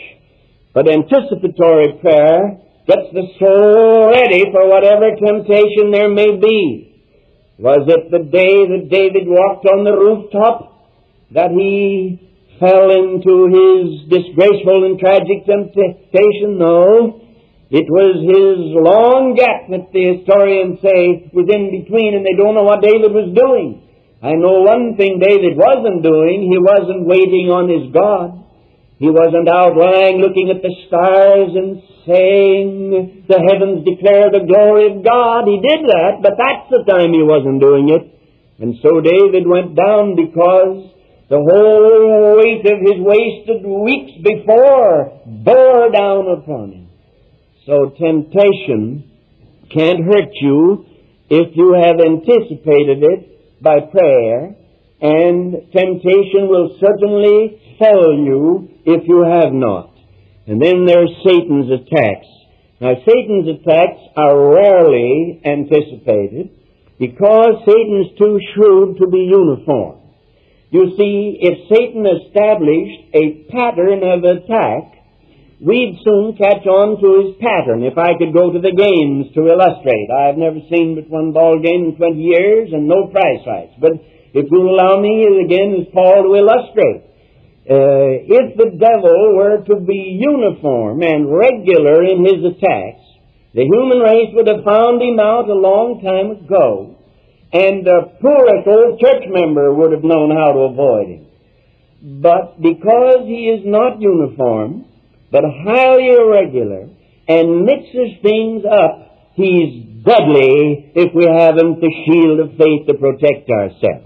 But 0.73 0.91
anticipatory 0.91 1.99
prayer 2.01 2.59
gets 2.87 3.07
the 3.13 3.27
soul 3.39 4.11
ready 4.11 4.43
for 4.51 4.67
whatever 4.67 5.15
temptation 5.15 5.91
there 5.91 6.09
may 6.09 6.35
be. 6.37 6.89
Was 7.57 7.87
it 7.87 8.11
the 8.11 8.23
day 8.23 8.67
that 8.67 8.89
David 8.89 9.27
walked 9.27 9.65
on 9.65 9.83
the 9.83 9.91
rooftop 9.91 10.69
that 11.31 11.51
he 11.51 12.28
fell 12.59 12.91
into 12.91 13.47
his 13.49 14.05
disgraceful 14.11 14.85
and 14.85 14.99
tragic 14.99 15.47
temptation? 15.47 16.59
No. 16.59 17.23
It 17.69 17.85
was 17.85 18.17
his 18.25 18.73
long 18.73 19.37
gap 19.37 19.69
that 19.69 19.93
the 19.93 20.17
historians 20.17 20.81
say 20.81 21.29
was 21.31 21.45
in 21.47 21.69
between, 21.69 22.17
and 22.17 22.25
they 22.25 22.33
don't 22.33 22.57
know 22.57 22.65
what 22.65 22.81
David 22.81 23.13
was 23.13 23.29
doing. 23.31 23.85
I 24.21 24.35
know 24.35 24.65
one 24.67 24.97
thing 24.97 25.21
David 25.21 25.55
wasn't 25.55 26.03
doing. 26.03 26.49
He 26.49 26.57
wasn't 26.59 27.07
waiting 27.07 27.53
on 27.53 27.69
his 27.69 27.93
God. 27.93 28.41
He 28.99 29.07
wasn't 29.07 29.47
out 29.47 29.79
lying 29.79 30.19
looking 30.19 30.51
at 30.51 30.59
the 30.59 30.75
stars 30.89 31.55
and 31.55 31.79
saying, 32.03 33.23
the 33.31 33.39
heavens 33.39 33.87
declare 33.87 34.27
the 34.27 34.43
glory 34.43 34.91
of 34.91 35.05
God. 35.07 35.47
He 35.47 35.63
did 35.63 35.87
that, 35.87 36.19
but 36.19 36.35
that's 36.35 36.67
the 36.67 36.83
time 36.83 37.15
he 37.15 37.23
wasn't 37.23 37.63
doing 37.63 37.87
it. 37.95 38.03
And 38.59 38.75
so 38.83 38.99
David 38.99 39.47
went 39.47 39.71
down 39.77 40.19
because 40.19 40.91
the 41.29 41.37
whole 41.37 42.37
weight 42.37 42.65
of 42.65 42.79
his 42.81 42.99
wasted 43.05 43.61
weeks 43.63 44.17
before 44.23 45.21
bore 45.25 45.91
down 45.91 46.25
upon 46.41 46.71
him. 46.73 46.89
So 47.65 47.93
temptation 47.97 49.05
can't 49.69 50.03
hurt 50.03 50.33
you 50.41 50.85
if 51.29 51.55
you 51.55 51.73
have 51.77 52.01
anticipated 52.01 53.03
it 53.03 53.61
by 53.61 53.79
prayer, 53.91 54.55
and 55.01 55.53
temptation 55.71 56.49
will 56.49 56.75
certainly 56.81 57.61
fail 57.77 58.17
you 58.17 58.69
if 58.85 59.07
you 59.07 59.21
have 59.21 59.53
not. 59.53 59.93
And 60.47 60.59
then 60.59 60.85
there's 60.85 61.11
Satan's 61.23 61.69
attacks. 61.69 62.27
Now, 62.81 62.95
Satan's 63.05 63.59
attacks 63.61 64.01
are 64.17 64.49
rarely 64.55 65.41
anticipated 65.45 66.49
because 66.97 67.61
Satan's 67.67 68.17
too 68.17 68.39
shrewd 68.55 68.97
to 68.97 69.07
be 69.07 69.29
uniform. 69.29 69.98
You 70.69 70.93
see, 70.97 71.37
if 71.41 71.65
Satan 71.65 72.05
established 72.05 73.01
a 73.17 73.49
pattern 73.49 74.05
of 74.05 74.21
attack, 74.21 75.01
we'd 75.59 75.97
soon 76.05 76.37
catch 76.37 76.61
on 76.69 77.01
to 77.01 77.07
his 77.25 77.41
pattern. 77.41 77.81
If 77.81 77.97
I 77.97 78.13
could 78.21 78.37
go 78.37 78.53
to 78.53 78.61
the 78.61 78.71
games 78.77 79.33
to 79.33 79.49
illustrate, 79.49 80.13
I've 80.13 80.37
never 80.37 80.61
seen 80.69 80.93
but 80.93 81.09
one 81.09 81.33
ball 81.33 81.57
game 81.57 81.89
in 81.89 81.97
20 81.97 82.21
years 82.21 82.69
and 82.71 82.87
no 82.87 83.09
prize 83.09 83.41
fights. 83.41 83.73
But 83.81 83.97
if 84.37 84.45
you'll 84.45 84.69
allow 84.69 85.01
me 85.01 85.25
again 85.41 85.81
as 85.81 85.89
Paul 85.89 86.29
to 86.29 86.37
illustrate, 86.37 87.09
uh, 87.65 88.29
if 88.29 88.57
the 88.57 88.69
devil 88.77 89.33
were 89.35 89.65
to 89.65 89.75
be 89.81 90.21
uniform 90.21 91.01
and 91.01 91.33
regular 91.33 92.05
in 92.05 92.29
his 92.29 92.45
attacks, 92.45 93.05
the 93.57 93.65
human 93.65 94.05
race 94.05 94.29
would 94.37 94.47
have 94.47 94.63
found 94.63 95.01
him 95.01 95.17
out 95.17 95.49
a 95.49 95.57
long 95.57 95.97
time 96.05 96.45
ago, 96.45 96.98
and 97.51 97.85
the 97.85 98.13
poorest 98.21 98.67
old 98.67 98.99
church 98.99 99.23
member 99.27 99.73
would 99.73 99.91
have 99.91 100.03
known 100.03 100.31
how 100.31 100.53
to 100.53 100.59
avoid 100.69 101.07
him. 101.07 101.25
But 102.21 102.61
because 102.61 103.25
he 103.25 103.49
is 103.49 103.65
not 103.65 103.99
uniform, 103.99 104.85
but 105.31 105.43
highly 105.43 106.13
irregular 106.13 106.89
and 107.27 107.65
mixes 107.65 108.21
things 108.21 108.63
up, 108.65 109.33
he's 109.33 110.03
deadly 110.05 110.91
if 110.95 111.13
we 111.13 111.25
haven't 111.25 111.81
the 111.81 111.93
shield 112.05 112.39
of 112.39 112.57
faith 112.57 112.87
to 112.87 112.93
protect 112.93 113.49
ourselves. 113.49 114.05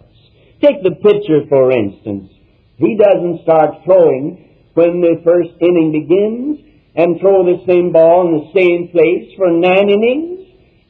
Take 0.61 0.81
the 0.81 0.95
pitcher, 0.95 1.45
for 1.49 1.71
instance. 1.71 2.31
He 2.77 2.97
doesn't 2.97 3.43
start 3.43 3.83
throwing 3.85 4.71
when 4.73 5.01
the 5.01 5.21
first 5.23 5.51
inning 5.61 5.91
begins 5.91 6.59
and 6.95 7.19
throw 7.19 7.43
the 7.43 7.63
same 7.67 7.91
ball 7.91 8.27
in 8.27 8.33
the 8.39 8.51
same 8.55 8.89
place 8.89 9.33
for 9.37 9.51
nine 9.51 9.89
innings. 9.89 10.32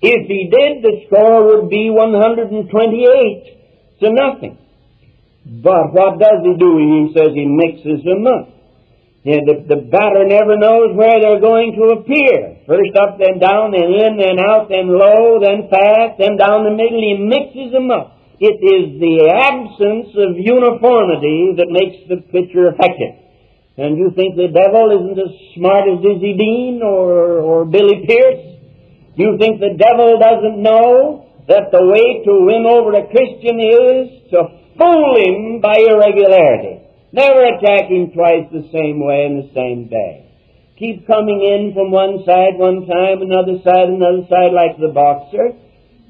If 0.04 0.28
he 0.28 0.52
did, 0.52 0.84
the 0.84 1.08
score 1.08 1.48
would 1.48 1.72
be 1.72 1.88
128 1.88 2.68
to 4.04 4.12
nothing. 4.12 4.60
But 5.64 5.96
what 5.96 6.20
does 6.20 6.44
he 6.44 6.60
do? 6.60 6.76
He 6.76 7.16
says 7.16 7.32
he 7.32 7.48
mixes 7.48 8.04
them 8.04 8.28
up. 8.28 8.52
Yeah, 9.24 9.40
the, 9.48 9.64
the 9.64 9.80
batter 9.88 10.28
never 10.28 10.60
knows 10.60 10.92
where 11.00 11.24
they're 11.24 11.40
going 11.40 11.80
to 11.80 11.96
appear. 12.04 12.68
First 12.68 12.92
up, 13.00 13.16
then 13.16 13.40
down, 13.40 13.72
then 13.72 13.88
in, 13.88 14.20
then 14.20 14.44
out, 14.44 14.68
then 14.68 14.92
low, 14.92 15.40
then 15.40 15.72
fast, 15.72 16.20
then 16.20 16.36
down 16.36 16.68
the 16.68 16.76
middle. 16.76 17.00
He 17.00 17.24
mixes 17.24 17.72
them 17.72 17.88
up. 17.88 18.20
It 18.44 18.60
is 18.60 19.00
the 19.00 19.32
absence 19.32 20.12
of 20.20 20.36
uniformity 20.36 21.56
that 21.56 21.72
makes 21.72 22.04
the 22.12 22.20
pitcher 22.28 22.76
effective. 22.76 23.24
And 23.80 23.96
you 23.96 24.12
think 24.12 24.36
the 24.36 24.52
devil 24.52 24.92
isn't 24.92 25.16
as 25.16 25.32
smart 25.56 25.88
as 25.88 26.04
Dizzy 26.04 26.36
Dean 26.36 26.84
or, 26.84 27.40
or 27.40 27.64
Billy 27.64 28.04
Pierce? 28.04 28.53
You 29.16 29.38
think 29.38 29.62
the 29.62 29.78
devil 29.78 30.18
doesn't 30.18 30.58
know 30.58 31.30
that 31.48 31.70
the 31.70 31.86
way 31.86 32.26
to 32.26 32.34
win 32.50 32.66
over 32.66 32.98
a 32.98 33.06
Christian 33.14 33.62
is 33.62 34.32
to 34.34 34.40
fool 34.74 35.14
him 35.22 35.62
by 35.62 35.78
irregularity? 35.78 36.82
Never 37.14 37.46
attack 37.46 37.94
him 37.94 38.10
twice 38.10 38.50
the 38.50 38.66
same 38.74 38.98
way 38.98 39.30
in 39.30 39.46
the 39.46 39.50
same 39.54 39.86
day. 39.86 40.34
Keep 40.82 41.06
coming 41.06 41.46
in 41.46 41.78
from 41.78 41.94
one 41.94 42.26
side 42.26 42.58
one 42.58 42.90
time, 42.90 43.22
another 43.22 43.62
side, 43.62 43.94
another 43.94 44.26
side 44.26 44.50
like 44.50 44.82
the 44.82 44.90
boxer. 44.90 45.54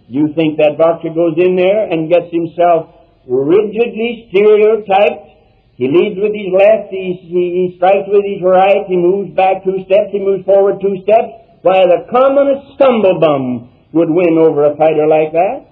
You 0.07 0.31
think 0.31 0.55
that 0.63 0.79
boxer 0.79 1.11
goes 1.11 1.35
in 1.35 1.59
there 1.59 1.91
and 1.91 2.07
gets 2.07 2.31
himself 2.31 2.87
rigidly 3.27 4.31
stereotyped. 4.31 5.75
He 5.75 5.91
leads 5.91 6.15
with 6.15 6.31
his 6.31 6.55
left, 6.55 6.87
he, 6.95 7.19
he 7.19 7.75
strikes 7.75 8.07
with 8.07 8.23
his 8.23 8.39
right, 8.39 8.87
he 8.87 8.95
moves 8.95 9.35
back 9.35 9.67
two 9.67 9.83
steps, 9.83 10.15
he 10.15 10.23
moves 10.23 10.45
forward 10.45 10.79
two 10.79 11.03
steps. 11.03 11.42
Why, 11.63 11.87
the 11.87 12.11
commonest 12.11 12.75
stumblebum 12.75 13.95
would 13.95 14.11
win 14.11 14.37
over 14.37 14.67
a 14.67 14.75
fighter 14.75 15.07
like 15.07 15.31
that. 15.31 15.63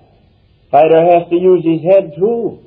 Fighter 0.71 1.03
has 1.03 1.27
to 1.27 1.35
use 1.35 1.67
his 1.67 1.83
head 1.83 2.15
too. 2.15 2.63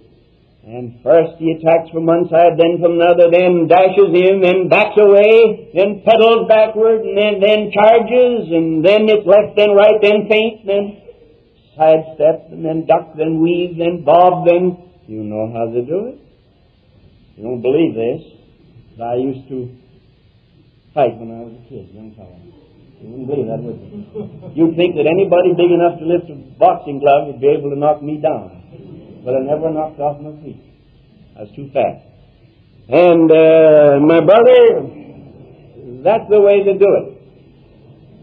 And 0.64 1.00
first 1.02 1.40
he 1.40 1.52
attacks 1.52 1.88
from 1.88 2.04
one 2.04 2.28
side, 2.28 2.60
then 2.60 2.80
from 2.80 3.00
another, 3.00 3.32
then 3.32 3.68
dashes 3.68 4.12
in, 4.12 4.40
then 4.40 4.68
backs 4.68 4.96
away, 4.96 5.72
then 5.72 6.04
pedals 6.04 6.48
backward, 6.48 7.00
and 7.00 7.16
then, 7.16 7.40
then 7.40 7.72
charges, 7.72 8.48
and 8.52 8.84
then 8.84 9.08
it's 9.08 9.26
left, 9.26 9.56
then 9.56 9.72
right, 9.72 10.00
then 10.00 10.28
feint, 10.28 10.64
then 10.64 11.00
sidestep, 11.76 12.52
and 12.52 12.64
then 12.64 12.84
duck, 12.84 13.16
then 13.16 13.40
weave, 13.40 13.76
then 13.76 14.04
bob, 14.04 14.46
then... 14.46 14.84
You 15.06 15.22
know 15.24 15.52
how 15.52 15.68
to 15.72 15.80
do 15.84 16.12
it. 16.12 16.20
You 17.36 17.44
don't 17.44 17.60
believe 17.60 17.94
this, 17.94 18.24
but 18.96 19.04
I 19.04 19.16
used 19.16 19.48
to 19.48 19.68
fight 20.94 21.16
when 21.20 21.28
I 21.28 21.44
was 21.44 21.60
a 21.60 21.68
kid, 21.68 21.92
young 21.92 22.14
fellow. 22.16 22.53
Believe 23.00 23.48
that, 23.48 23.60
would 23.62 23.80
you? 23.80 24.52
You'd 24.54 24.76
think 24.76 24.96
that 24.96 25.06
anybody 25.06 25.52
big 25.56 25.70
enough 25.70 25.98
to 25.98 26.04
lift 26.06 26.30
a 26.30 26.36
boxing 26.58 27.00
glove 27.00 27.26
would 27.28 27.40
be 27.40 27.48
able 27.48 27.70
to 27.70 27.76
knock 27.76 28.02
me 28.02 28.18
down 28.18 28.64
but 29.24 29.34
I 29.34 29.40
never 29.40 29.70
knocked 29.70 29.98
off 30.00 30.20
my 30.20 30.36
feet. 30.42 30.60
I 31.36 31.42
was 31.42 31.52
too 31.56 31.70
fast. 31.72 32.04
And 32.88 33.32
uh, 33.32 34.04
my 34.04 34.20
brother, 34.20 36.04
that's 36.04 36.28
the 36.28 36.40
way 36.40 36.62
to 36.62 36.74
do 36.76 36.90
it. 37.00 37.08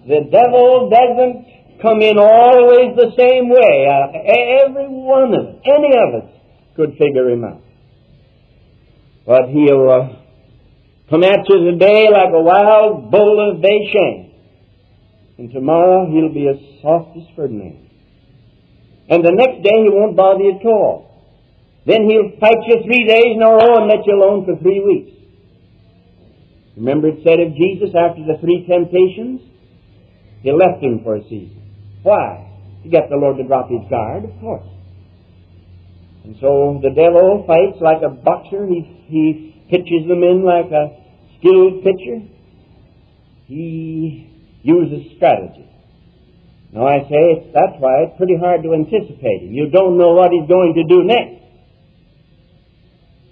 The 0.07 0.29
devil 0.29 0.89
doesn't 0.93 1.81
come 1.81 2.01
in 2.01 2.17
always 2.19 2.95
the 2.95 3.11
same 3.17 3.49
way. 3.49 3.89
Uh, 3.89 4.69
every 4.69 4.87
one 4.87 5.33
of 5.33 5.47
us, 5.47 5.61
any 5.65 5.97
of 5.97 6.23
us, 6.23 6.29
could 6.75 6.91
figure 6.97 7.29
him 7.29 7.43
out. 7.43 7.61
But 9.25 9.49
he'll 9.49 9.89
uh, 9.89 10.15
come 11.09 11.23
at 11.23 11.49
you 11.49 11.71
today 11.71 12.09
like 12.11 12.29
a 12.33 12.41
wild 12.41 13.09
bull 13.09 13.51
of 13.51 13.61
Bashan. 13.61 14.30
And 15.41 15.49
tomorrow 15.49 16.05
he'll 16.05 16.29
be 16.29 16.45
as 16.45 16.61
soft 16.83 17.17
as 17.17 17.25
Ferdinand. 17.35 17.89
And 19.09 19.25
the 19.25 19.33
next 19.33 19.65
day 19.65 19.73
he 19.81 19.89
won't 19.89 20.15
bother 20.15 20.43
you 20.43 20.53
at 20.53 20.65
all. 20.67 21.09
Then 21.83 22.05
he'll 22.05 22.37
fight 22.39 22.61
you 22.67 22.77
three 22.85 23.07
days 23.09 23.33
in 23.33 23.41
a 23.41 23.49
row 23.49 23.81
and 23.81 23.89
let 23.89 24.05
you 24.05 24.21
alone 24.21 24.45
for 24.45 24.61
three 24.61 24.85
weeks. 24.85 25.17
Remember 26.77 27.07
it 27.07 27.25
said 27.25 27.39
of 27.39 27.57
Jesus 27.57 27.89
after 27.89 28.21
the 28.21 28.37
three 28.37 28.69
temptations? 28.69 29.41
He 30.43 30.51
left 30.51 30.77
him 30.77 31.01
for 31.01 31.15
a 31.15 31.23
season. 31.23 31.57
Why? 32.03 32.45
To 32.83 32.89
get 32.89 33.09
the 33.09 33.17
Lord 33.17 33.37
to 33.37 33.43
drop 33.43 33.67
his 33.71 33.81
guard, 33.89 34.25
of 34.25 34.39
course. 34.41 34.69
And 36.23 36.37
so 36.39 36.79
the 36.83 36.93
devil 36.93 37.45
fights 37.49 37.81
like 37.81 38.05
a 38.05 38.13
boxer. 38.13 38.67
He, 38.67 38.85
he 39.09 39.65
pitches 39.71 40.05
them 40.05 40.21
in 40.21 40.45
like 40.45 40.69
a 40.69 41.01
skilled 41.39 41.81
pitcher. 41.81 42.29
He 43.47 44.30
uses 44.63 45.15
strategy. 45.17 45.67
Now 46.71 46.87
I 46.87 46.99
say 47.09 47.51
that's 47.53 47.75
why 47.79 48.07
it's 48.07 48.17
pretty 48.17 48.37
hard 48.39 48.63
to 48.63 48.73
anticipate 48.73 49.43
him. 49.43 49.51
You 49.51 49.69
don't 49.69 49.97
know 49.97 50.13
what 50.13 50.31
he's 50.31 50.47
going 50.47 50.73
to 50.75 50.83
do 50.87 51.03
next. 51.03 51.41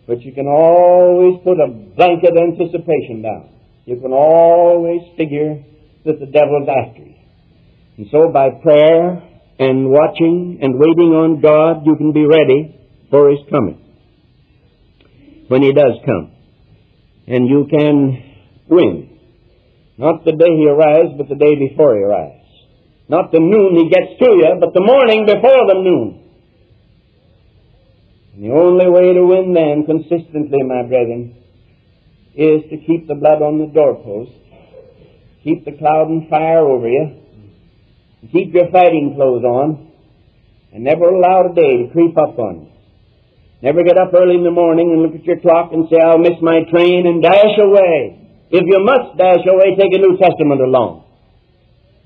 But 0.08 0.22
you 0.24 0.34
can 0.34 0.48
always 0.48 1.40
put 1.44 1.60
a 1.60 1.68
blanket 1.68 2.34
anticipation 2.36 3.22
down. 3.22 3.50
You 3.86 4.00
can 4.02 4.12
always 4.12 5.02
figure 5.16 5.64
that 6.06 6.20
the 6.20 6.26
devil's 6.26 6.68
after 6.68 7.02
you. 7.02 7.16
And 7.98 8.08
so 8.12 8.30
by 8.30 8.50
prayer 8.62 9.22
and 9.60 9.90
watching 9.90 10.60
and 10.62 10.80
waiting 10.80 11.14
on 11.14 11.42
God, 11.42 11.86
you 11.86 11.96
can 11.96 12.12
be 12.12 12.26
ready 12.26 12.76
for 13.10 13.30
his 13.30 13.40
coming. 13.50 13.78
When 15.48 15.62
he 15.62 15.74
does 15.74 16.00
come. 16.06 16.32
And 17.28 17.48
you 17.48 17.68
can 17.70 18.36
win. 18.68 19.09
Not 20.00 20.24
the 20.24 20.32
day 20.32 20.56
he 20.56 20.66
arrives, 20.66 21.12
but 21.18 21.28
the 21.28 21.36
day 21.36 21.60
before 21.60 21.94
he 21.94 22.04
arrives. 22.04 22.48
Not 23.10 23.34
the 23.34 23.44
noon 23.44 23.76
he 23.76 23.90
gets 23.92 24.16
to 24.24 24.32
you, 24.32 24.56
but 24.58 24.74
the 24.74 24.80
morning 24.80 25.26
before 25.26 25.68
the 25.68 25.76
noon. 25.76 26.24
And 28.34 28.44
the 28.46 28.56
only 28.56 28.88
way 28.88 29.12
to 29.12 29.26
win 29.28 29.52
then, 29.54 29.84
consistently, 29.84 30.64
my 30.64 30.88
brethren, 30.88 31.36
is 32.34 32.64
to 32.72 32.78
keep 32.78 33.10
the 33.10 33.16
blood 33.16 33.42
on 33.42 33.60
the 33.60 33.68
doorpost, 33.68 34.32
keep 35.44 35.66
the 35.66 35.76
cloud 35.76 36.08
and 36.08 36.30
fire 36.30 36.64
over 36.64 36.88
you, 36.88 37.20
keep 38.32 38.54
your 38.54 38.72
fighting 38.72 39.16
clothes 39.18 39.44
on, 39.44 39.92
and 40.72 40.82
never 40.82 41.10
allow 41.10 41.52
a 41.52 41.54
day 41.54 41.84
to 41.84 41.92
creep 41.92 42.18
up 42.18 42.40
on 42.40 42.62
you. 42.62 42.72
Never 43.62 43.84
get 43.84 43.98
up 43.98 44.14
early 44.14 44.36
in 44.36 44.46
the 44.46 44.52
morning 44.52 44.94
and 44.94 45.02
look 45.02 45.20
at 45.20 45.26
your 45.26 45.42
clock 45.42 45.74
and 45.74 45.90
say, 45.92 46.00
I'll 46.00 46.20
miss 46.20 46.40
my 46.42 46.64
train 46.72 47.06
and 47.06 47.22
dash 47.22 47.60
away. 47.60 48.29
If 48.50 48.66
you 48.66 48.80
must 48.82 49.18
dash 49.18 49.46
away, 49.46 49.78
take 49.78 49.94
a 49.94 50.02
New 50.02 50.18
Testament 50.18 50.62
along. 50.62 51.06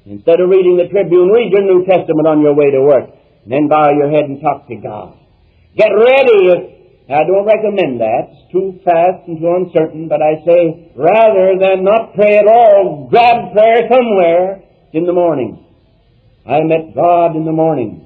Instead 0.05 0.41
of 0.41 0.49
reading 0.49 0.75
the 0.75 0.91
Tribune, 0.91 1.31
read 1.31 1.51
your 1.51 1.63
New 1.63 1.85
Testament 1.87 2.27
on 2.27 2.41
your 2.41 2.53
way 2.53 2.71
to 2.71 2.81
work. 2.83 3.07
And 3.43 3.51
then 3.51 3.67
bow 3.67 3.91
your 3.95 4.11
head 4.11 4.27
and 4.27 4.41
talk 4.41 4.67
to 4.67 4.75
God. 4.75 5.17
Get 5.77 5.89
ready. 5.95 6.75
I 7.07 7.23
don't 7.23 7.47
recommend 7.47 7.99
that. 7.99 8.27
It's 8.31 8.51
too 8.51 8.79
fast 8.83 9.27
and 9.27 9.39
too 9.39 9.55
uncertain, 9.55 10.07
but 10.07 10.21
I 10.21 10.43
say 10.43 10.91
rather 10.95 11.55
than 11.59 11.83
not 11.83 12.15
pray 12.15 12.37
at 12.37 12.47
all, 12.47 13.07
grab 13.09 13.53
prayer 13.53 13.87
somewhere 13.91 14.63
in 14.91 15.05
the 15.05 15.13
morning. 15.13 15.65
I 16.45 16.59
met 16.63 16.93
God 16.93 17.35
in 17.35 17.45
the 17.45 17.51
morning, 17.51 18.05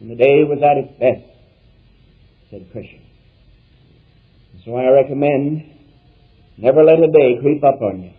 and 0.00 0.10
the 0.10 0.16
day 0.16 0.42
was 0.42 0.58
at 0.58 0.76
its 0.76 0.98
best, 0.98 1.22
said 2.50 2.66
Christian. 2.72 3.02
So 4.64 4.74
I 4.74 4.90
recommend 4.90 5.75
never 6.58 6.82
let 6.82 6.98
a 6.98 7.10
day 7.10 7.38
creep 7.40 7.62
up 7.64 7.80
on 7.82 8.02
you. 8.02 8.12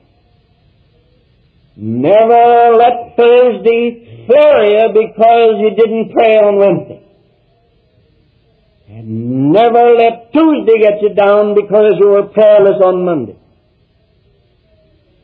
Never 1.80 2.76
let 2.76 3.15
Thursday 3.15 4.26
floor 4.26 4.63
you 4.65 4.88
because 4.93 5.56
you 5.60 5.69
didn't 5.76 6.12
pray 6.12 6.36
on 6.38 6.58
Wednesday. 6.58 7.04
And 8.89 9.52
never 9.52 9.93
let 9.95 10.34
Tuesday 10.34 10.80
get 10.82 11.02
you 11.02 11.13
down 11.13 11.54
because 11.54 11.93
you 12.00 12.08
were 12.08 12.23
prayerless 12.23 12.82
on 12.84 13.06
Monday. 13.06 13.38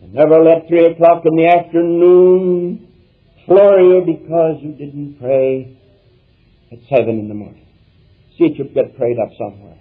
And 0.02 0.14
never 0.14 0.44
let 0.44 0.68
three 0.68 0.86
o'clock 0.86 1.24
in 1.26 1.36
the 1.36 1.48
afternoon 1.48 2.88
floor 3.46 3.80
you 3.80 4.04
because 4.06 4.62
you 4.62 4.74
didn't 4.74 5.18
pray 5.20 5.78
at 6.72 6.80
seven 6.90 7.20
in 7.20 7.30
the 7.30 7.34
morning. 7.34 7.66
See 8.38 8.46
if 8.46 8.60
you 8.60 8.66
get 8.66 8.98
prayed 8.98 9.18
up 9.18 9.30
somewhere. 9.38 9.80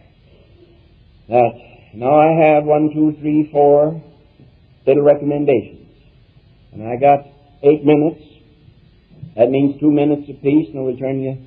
That 1.28 1.71
now 1.94 2.16
I 2.16 2.52
have 2.52 2.64
one, 2.64 2.90
two, 2.94 3.16
three, 3.20 3.48
four 3.52 4.02
little 4.86 5.02
recommendations. 5.02 5.88
And 6.72 6.82
I 6.88 6.96
got 6.96 7.26
eight 7.62 7.84
minutes. 7.84 8.22
That 9.36 9.50
means 9.50 9.80
two 9.80 9.90
minutes 9.90 10.28
apiece, 10.28 10.68
and 10.72 10.84
we'll 10.84 10.96
turn 10.96 11.20
you 11.20 11.46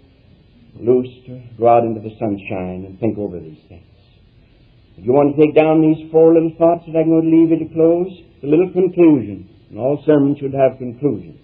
loose 0.80 1.10
to 1.26 1.42
go 1.58 1.68
out 1.68 1.84
into 1.84 2.02
the 2.02 2.16
sunshine 2.20 2.86
and 2.86 3.00
think 3.00 3.18
over 3.18 3.40
these 3.40 3.62
things. 3.70 3.86
If 4.98 5.06
you 5.06 5.12
want 5.12 5.36
to 5.36 5.42
take 5.42 5.56
down 5.56 5.82
these 5.82 6.10
four 6.12 6.34
little 6.34 6.54
thoughts 6.58 6.86
that 6.88 6.98
I'm 6.98 7.10
going 7.10 7.28
to 7.28 7.36
leave 7.36 7.50
you 7.52 7.68
to 7.68 7.74
close, 7.74 8.12
a 8.44 8.48
little 8.48 8.72
conclusion. 8.72 9.50
And 9.70 9.80
all 9.80 10.02
sermons 10.06 10.38
should 10.40 10.54
have 10.54 10.78
conclusions. 10.78 11.42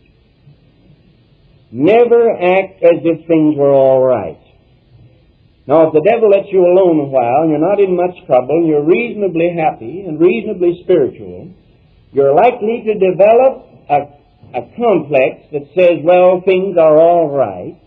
Never 1.71 2.31
act 2.31 2.83
as 2.83 2.99
if 3.03 3.27
things 3.27 3.57
were 3.57 3.71
all 3.71 4.03
right. 4.03 4.39
Now, 5.67 5.87
if 5.87 5.93
the 5.93 6.01
devil 6.01 6.29
lets 6.29 6.49
you 6.51 6.65
alone 6.65 6.99
a 7.05 7.09
while 7.09 7.43
and 7.43 7.51
you're 7.51 7.61
not 7.61 7.79
in 7.79 7.95
much 7.95 8.17
trouble 8.25 8.65
and 8.65 8.67
you're 8.67 8.83
reasonably 8.83 9.53
happy 9.55 10.01
and 10.07 10.19
reasonably 10.19 10.81
spiritual, 10.83 11.53
you're 12.11 12.33
likely 12.33 12.83
to 12.85 12.93
develop 12.97 13.69
a, 13.87 13.99
a 14.57 14.61
complex 14.75 15.47
that 15.53 15.69
says, 15.77 16.01
well, 16.03 16.41
things 16.43 16.77
are 16.77 16.97
all 16.97 17.29
right, 17.29 17.79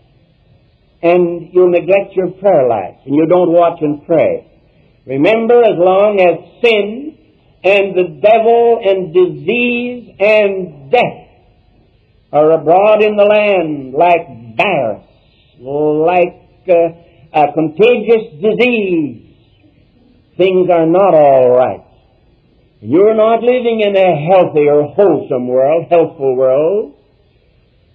and 1.03 1.53
you 1.53 1.69
neglect 1.69 2.15
your 2.15 2.31
prayer 2.39 2.67
life, 2.67 2.95
and 3.05 3.13
you 3.13 3.27
don't 3.27 3.51
watch 3.51 3.77
and 3.81 4.05
pray. 4.07 4.49
Remember, 5.05 5.61
as 5.61 5.77
long 5.77 6.17
as 6.17 6.63
sin 6.63 7.17
and 7.63 7.95
the 7.95 8.21
devil 8.23 8.81
and 8.81 9.13
disease 9.13 10.15
and 10.17 10.91
death 10.91 11.27
are 12.31 12.51
abroad 12.51 13.03
in 13.03 13.15
the 13.15 13.23
land 13.23 13.93
like 13.93 14.57
virus, 14.57 15.03
like 15.59 16.41
uh, 16.67 17.04
a 17.35 17.51
contagious 17.51 18.39
disease. 18.39 19.35
Things 20.37 20.69
are 20.71 20.85
not 20.87 21.13
all 21.13 21.51
right. 21.51 21.83
You're 22.79 23.15
not 23.15 23.43
living 23.43 23.81
in 23.83 23.95
a 23.95 24.15
healthy 24.31 24.67
or 24.67 24.87
wholesome 24.95 25.47
world, 25.47 25.87
healthful 25.89 26.35
world. 26.35 26.93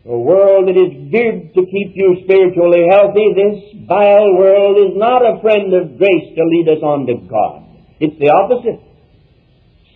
A 0.04 0.18
world 0.18 0.68
that 0.68 0.76
is 0.76 1.10
geared 1.10 1.54
to 1.54 1.60
keep 1.64 1.92
you 1.94 2.20
spiritually 2.24 2.84
healthy. 2.90 3.32
This 3.32 3.86
vile 3.88 4.36
world 4.36 4.76
is 4.76 4.96
not 4.96 5.24
a 5.24 5.40
friend 5.40 5.72
of 5.72 5.96
grace 5.96 6.36
to 6.36 6.42
lead 6.44 6.68
us 6.68 6.82
on 6.82 7.06
to 7.06 7.16
God. 7.28 7.64
It's 8.00 8.18
the 8.18 8.30
opposite. 8.30 8.80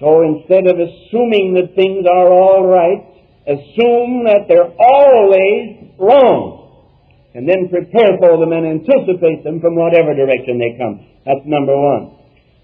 So 0.01 0.23
instead 0.25 0.67
of 0.69 0.77
assuming 0.77 1.55
that 1.55 1.75
things 1.75 2.07
are 2.09 2.29
all 2.33 2.67
right, 2.67 3.01
assume 3.47 4.25
that 4.25 4.49
they're 4.49 4.73
always 4.79 5.93
wrong. 5.99 6.64
And 7.35 7.49
then 7.49 7.69
prepare 7.69 8.15
for 8.23 8.39
them 8.39 8.55
and 8.55 8.79
anticipate 8.79 9.43
them 9.43 9.61
from 9.61 9.75
whatever 9.75 10.15
direction 10.15 10.63
they 10.63 10.79
come. 10.79 11.03
That's 11.27 11.43
number 11.45 11.75
one. 11.75 12.15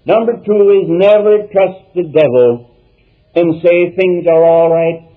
Number 0.07 0.39
two 0.39 0.63
is 0.81 0.87
never 0.87 1.45
trust 1.51 1.91
the 1.93 2.07
devil 2.07 2.71
and 3.35 3.61
say 3.61 3.93
things 3.95 4.25
are 4.27 4.43
all 4.43 4.71
right. 4.71 5.11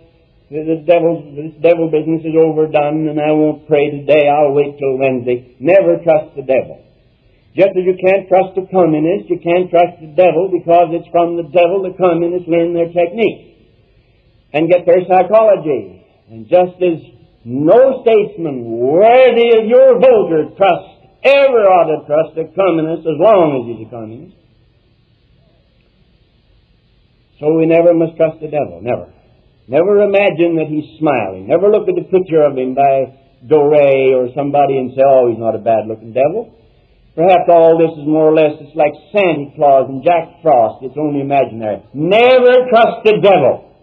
The 0.50 0.82
devil, 0.86 1.22
this 1.34 1.54
devil 1.62 1.88
business 1.90 2.26
is 2.26 2.34
overdone 2.34 3.08
and 3.08 3.18
I 3.18 3.32
won't 3.32 3.66
pray 3.66 3.90
today. 3.90 4.28
I'll 4.28 4.52
wait 4.52 4.76
till 4.78 4.98
Wednesday. 4.98 5.56
Never 5.58 6.02
trust 6.02 6.36
the 6.36 6.42
devil. 6.42 6.84
Just 7.54 7.78
as 7.78 7.86
you 7.86 7.94
can't 7.94 8.26
trust 8.26 8.58
the 8.58 8.66
communist, 8.66 9.30
you 9.30 9.38
can't 9.38 9.70
trust 9.70 10.02
the 10.02 10.10
devil 10.18 10.50
because 10.50 10.90
it's 10.90 11.06
from 11.14 11.38
the 11.38 11.46
devil 11.54 11.86
the 11.86 11.94
communists 11.94 12.50
learn 12.50 12.74
their 12.74 12.90
technique 12.90 13.54
and 14.52 14.68
get 14.68 14.84
their 14.84 15.06
psychology. 15.06 16.02
And 16.28 16.50
just 16.50 16.74
as 16.82 16.98
no 17.44 18.02
statesman 18.02 18.64
worthy 18.64 19.52
of 19.60 19.68
your 19.68 20.00
vote 20.00 20.32
or 20.32 20.56
trust 20.56 20.90
ever 21.24 21.64
ought 21.68 21.88
to 21.88 22.06
trust 22.06 22.36
a 22.36 22.48
communist 22.56 23.06
as 23.08 23.16
long 23.16 23.60
as 23.60 23.62
he's 23.68 23.86
a 23.86 23.90
communist, 23.90 24.36
so 27.40 27.52
we 27.52 27.66
never 27.66 27.92
must 27.92 28.16
trust 28.16 28.40
the 28.40 28.48
devil, 28.48 28.80
never. 28.80 29.12
Never 29.66 30.04
imagine 30.04 30.56
that 30.60 30.68
he's 30.68 30.98
smiling. 31.00 31.48
Never 31.48 31.72
look 31.72 31.88
at 31.88 31.96
the 31.96 32.04
picture 32.04 32.44
of 32.44 32.56
him 32.56 32.74
by 32.74 33.16
Doré 33.44 34.12
or 34.12 34.28
somebody 34.36 34.76
and 34.76 34.92
say, 34.92 35.02
oh, 35.04 35.32
he's 35.32 35.40
not 35.40 35.56
a 35.56 35.58
bad 35.58 35.88
looking 35.88 36.12
devil. 36.12 36.52
Perhaps 37.16 37.48
all 37.48 37.78
this 37.78 37.96
is 37.96 38.06
more 38.06 38.28
or 38.28 38.34
less, 38.34 38.58
it's 38.60 38.76
like 38.76 38.92
Santa 39.12 39.54
Claus 39.56 39.88
and 39.88 40.04
Jack 40.04 40.42
Frost. 40.42 40.84
It's 40.84 40.98
only 40.98 41.20
imaginary. 41.20 41.80
Never 41.94 42.68
trust 42.68 43.04
the 43.04 43.20
devil. 43.22 43.73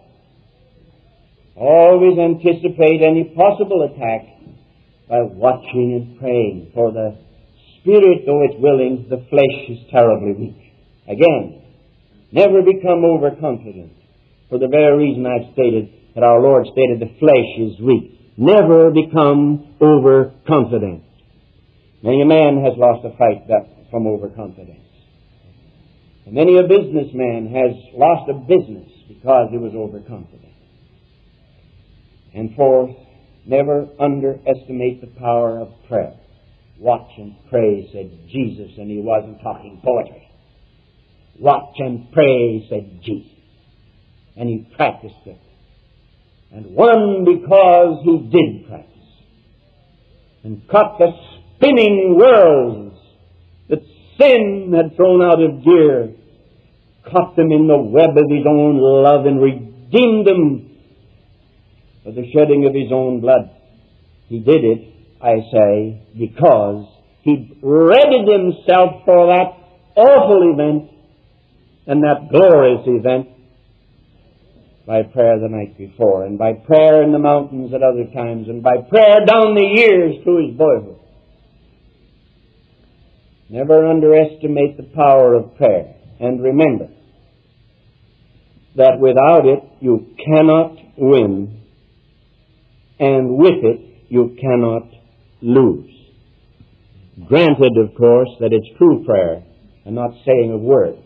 Always 1.62 2.18
anticipate 2.18 3.06
any 3.06 3.30
possible 3.38 3.86
attack 3.86 4.26
by 5.08 5.22
watching 5.22 5.94
and 5.94 6.18
praying. 6.18 6.72
For 6.74 6.90
the 6.90 7.16
spirit, 7.78 8.26
though 8.26 8.42
it's 8.42 8.58
willing, 8.58 9.06
the 9.08 9.22
flesh 9.30 9.70
is 9.70 9.78
terribly 9.90 10.34
weak. 10.34 10.58
Again, 11.06 11.62
Never 12.32 12.62
become 12.62 13.04
overconfident. 13.04 13.92
For 14.48 14.58
the 14.58 14.68
very 14.68 14.96
reason 14.96 15.26
I've 15.26 15.52
stated 15.52 15.92
that 16.14 16.24
our 16.24 16.40
Lord 16.40 16.66
stated 16.72 16.98
the 16.98 17.12
flesh 17.20 17.50
is 17.60 17.78
weak. 17.78 18.18
Never 18.38 18.90
become 18.90 19.76
overconfident. 19.80 21.04
Many 22.02 22.22
a 22.22 22.24
man 22.24 22.64
has 22.64 22.72
lost 22.76 23.04
a 23.04 23.16
fight 23.18 23.44
from 23.90 24.06
overconfidence. 24.06 24.80
And 26.24 26.34
many 26.34 26.56
a 26.56 26.62
businessman 26.62 27.52
has 27.52 27.76
lost 27.92 28.30
a 28.30 28.34
business 28.34 28.88
because 29.08 29.48
he 29.50 29.58
was 29.58 29.74
overconfident. 29.76 30.51
And 32.34 32.54
fourth, 32.56 32.96
never 33.46 33.88
underestimate 34.00 35.00
the 35.00 35.12
power 35.18 35.60
of 35.60 35.68
prayer. 35.88 36.14
Watch 36.78 37.10
and 37.18 37.36
pray, 37.50 37.88
said 37.92 38.10
Jesus, 38.28 38.72
and 38.78 38.90
he 38.90 39.00
wasn't 39.00 39.42
talking 39.42 39.80
poetry. 39.84 40.28
Watch 41.38 41.74
and 41.78 42.10
pray, 42.12 42.66
said 42.68 43.00
Jesus. 43.02 43.30
And 44.36 44.48
he 44.48 44.74
practiced 44.76 45.14
it. 45.26 45.38
And 46.52 46.74
won 46.74 47.24
because 47.24 48.00
he 48.04 48.18
did 48.30 48.68
practice. 48.68 48.88
And 50.44 50.68
caught 50.68 50.98
the 50.98 51.12
spinning 51.56 52.16
whirls 52.18 52.98
that 53.68 53.80
sin 54.18 54.72
had 54.74 54.96
thrown 54.96 55.22
out 55.22 55.42
of 55.42 55.64
gear, 55.64 56.14
caught 57.10 57.36
them 57.36 57.52
in 57.52 57.66
the 57.68 57.78
web 57.78 58.10
of 58.10 58.30
his 58.30 58.46
own 58.46 58.78
love 58.78 59.26
and 59.26 59.40
redeemed 59.40 60.26
them 60.26 60.71
by 62.04 62.10
the 62.10 62.30
shedding 62.32 62.66
of 62.66 62.74
his 62.74 62.90
own 62.92 63.20
blood. 63.20 63.50
He 64.28 64.38
did 64.40 64.64
it, 64.64 64.94
I 65.20 65.36
say, 65.52 66.02
because 66.18 66.86
he 67.22 67.58
readied 67.62 68.28
himself 68.28 69.04
for 69.04 69.26
that 69.26 69.58
awful 69.96 70.52
event 70.52 70.90
and 71.86 72.02
that 72.02 72.28
glorious 72.30 72.82
event 72.86 73.28
by 74.86 75.02
prayer 75.02 75.38
the 75.38 75.48
night 75.48 75.78
before, 75.78 76.24
and 76.24 76.38
by 76.38 76.52
prayer 76.52 77.04
in 77.04 77.12
the 77.12 77.18
mountains 77.18 77.72
at 77.72 77.82
other 77.82 78.04
times, 78.12 78.48
and 78.48 78.62
by 78.62 78.78
prayer 78.90 79.24
down 79.24 79.54
the 79.54 79.72
years 79.76 80.16
through 80.24 80.48
his 80.48 80.56
boyhood. 80.56 80.98
Never 83.48 83.86
underestimate 83.86 84.76
the 84.76 84.90
power 84.94 85.34
of 85.34 85.56
prayer. 85.56 85.94
And 86.18 86.42
remember 86.42 86.88
that 88.76 88.98
without 88.98 89.46
it 89.46 89.62
you 89.80 90.16
cannot 90.24 90.76
win, 90.96 91.61
and 92.98 93.36
with 93.36 93.62
it 93.62 94.06
you 94.08 94.36
cannot 94.40 94.88
lose. 95.40 95.90
Granted, 97.26 97.72
of 97.76 97.94
course, 97.96 98.28
that 98.40 98.52
it's 98.52 98.78
true 98.78 99.04
prayer 99.04 99.42
and 99.84 99.94
not 99.94 100.12
saying 100.24 100.52
of 100.52 100.60
words. 100.60 100.98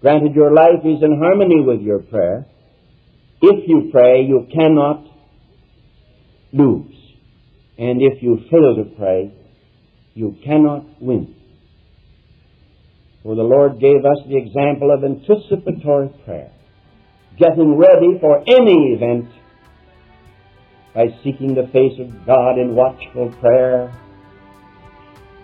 Granted, 0.00 0.34
your 0.34 0.52
life 0.52 0.84
is 0.84 1.02
in 1.02 1.18
harmony 1.18 1.60
with 1.60 1.80
your 1.80 2.00
prayer. 2.00 2.46
If 3.40 3.68
you 3.68 3.90
pray, 3.92 4.22
you 4.22 4.46
cannot 4.52 5.04
lose. 6.52 6.94
And 7.78 8.00
if 8.00 8.22
you 8.22 8.38
fail 8.50 8.76
to 8.76 8.96
pray, 8.96 9.32
you 10.14 10.36
cannot 10.44 11.00
win. 11.00 11.34
For 13.22 13.34
the 13.34 13.42
Lord 13.42 13.80
gave 13.80 14.04
us 14.04 14.18
the 14.28 14.36
example 14.36 14.94
of 14.94 15.04
anticipatory 15.04 16.10
prayer, 16.24 16.52
getting 17.38 17.76
ready 17.76 18.18
for 18.20 18.38
any 18.38 18.94
event 18.94 19.28
by 20.96 21.14
seeking 21.22 21.54
the 21.54 21.68
face 21.68 22.00
of 22.00 22.24
God 22.24 22.58
in 22.58 22.74
watchful 22.74 23.30
prayer 23.38 23.94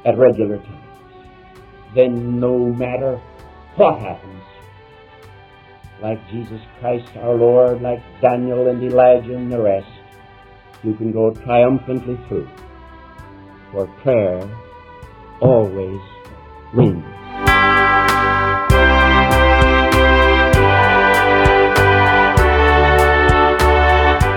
at 0.07 0.17
regular 0.17 0.57
times. 0.57 1.15
Then 1.95 2.41
no 2.41 2.59
matter 2.59 3.21
what 3.77 4.01
happens, 4.01 4.43
like 6.01 6.27
Jesus 6.31 6.61
Christ 6.81 7.07
our 7.19 7.35
Lord, 7.35 7.83
like 7.83 8.03
Daniel 8.23 8.69
and 8.69 8.83
Elijah 8.83 9.37
and 9.37 9.53
the 9.53 9.61
rest, 9.61 9.87
you 10.83 10.95
can 10.95 11.13
go 11.13 11.31
triumphantly 11.31 12.19
through. 12.29 12.49
For 13.73 13.87
prayer 14.03 14.41
always 15.43 16.01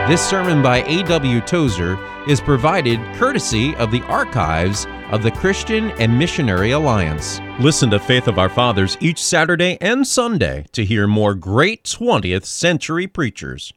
This 0.08 0.24
sermon 0.24 0.62
by 0.62 0.84
A.W. 0.84 1.42
Tozer 1.42 1.98
is 2.28 2.40
provided 2.40 3.00
courtesy 3.16 3.76
of 3.78 3.90
the 3.90 4.04
archives 4.04 4.86
of 5.10 5.24
the 5.24 5.32
Christian 5.32 5.90
and 5.94 6.16
Missionary 6.16 6.72
Alliance. 6.72 7.42
Listen 7.60 7.90
to 7.90 8.00
Faith 8.00 8.28
of 8.28 8.38
Our 8.38 8.48
Fathers 8.48 8.98
each 9.00 9.24
Saturday 9.24 9.80
and 9.82 10.06
Sunday 10.06 10.68
to 10.74 10.86
hear 10.86 11.08
more 11.08 11.34
great 11.34 11.86
20th 11.86 12.46
century 12.46 13.08
preachers. 13.08 13.74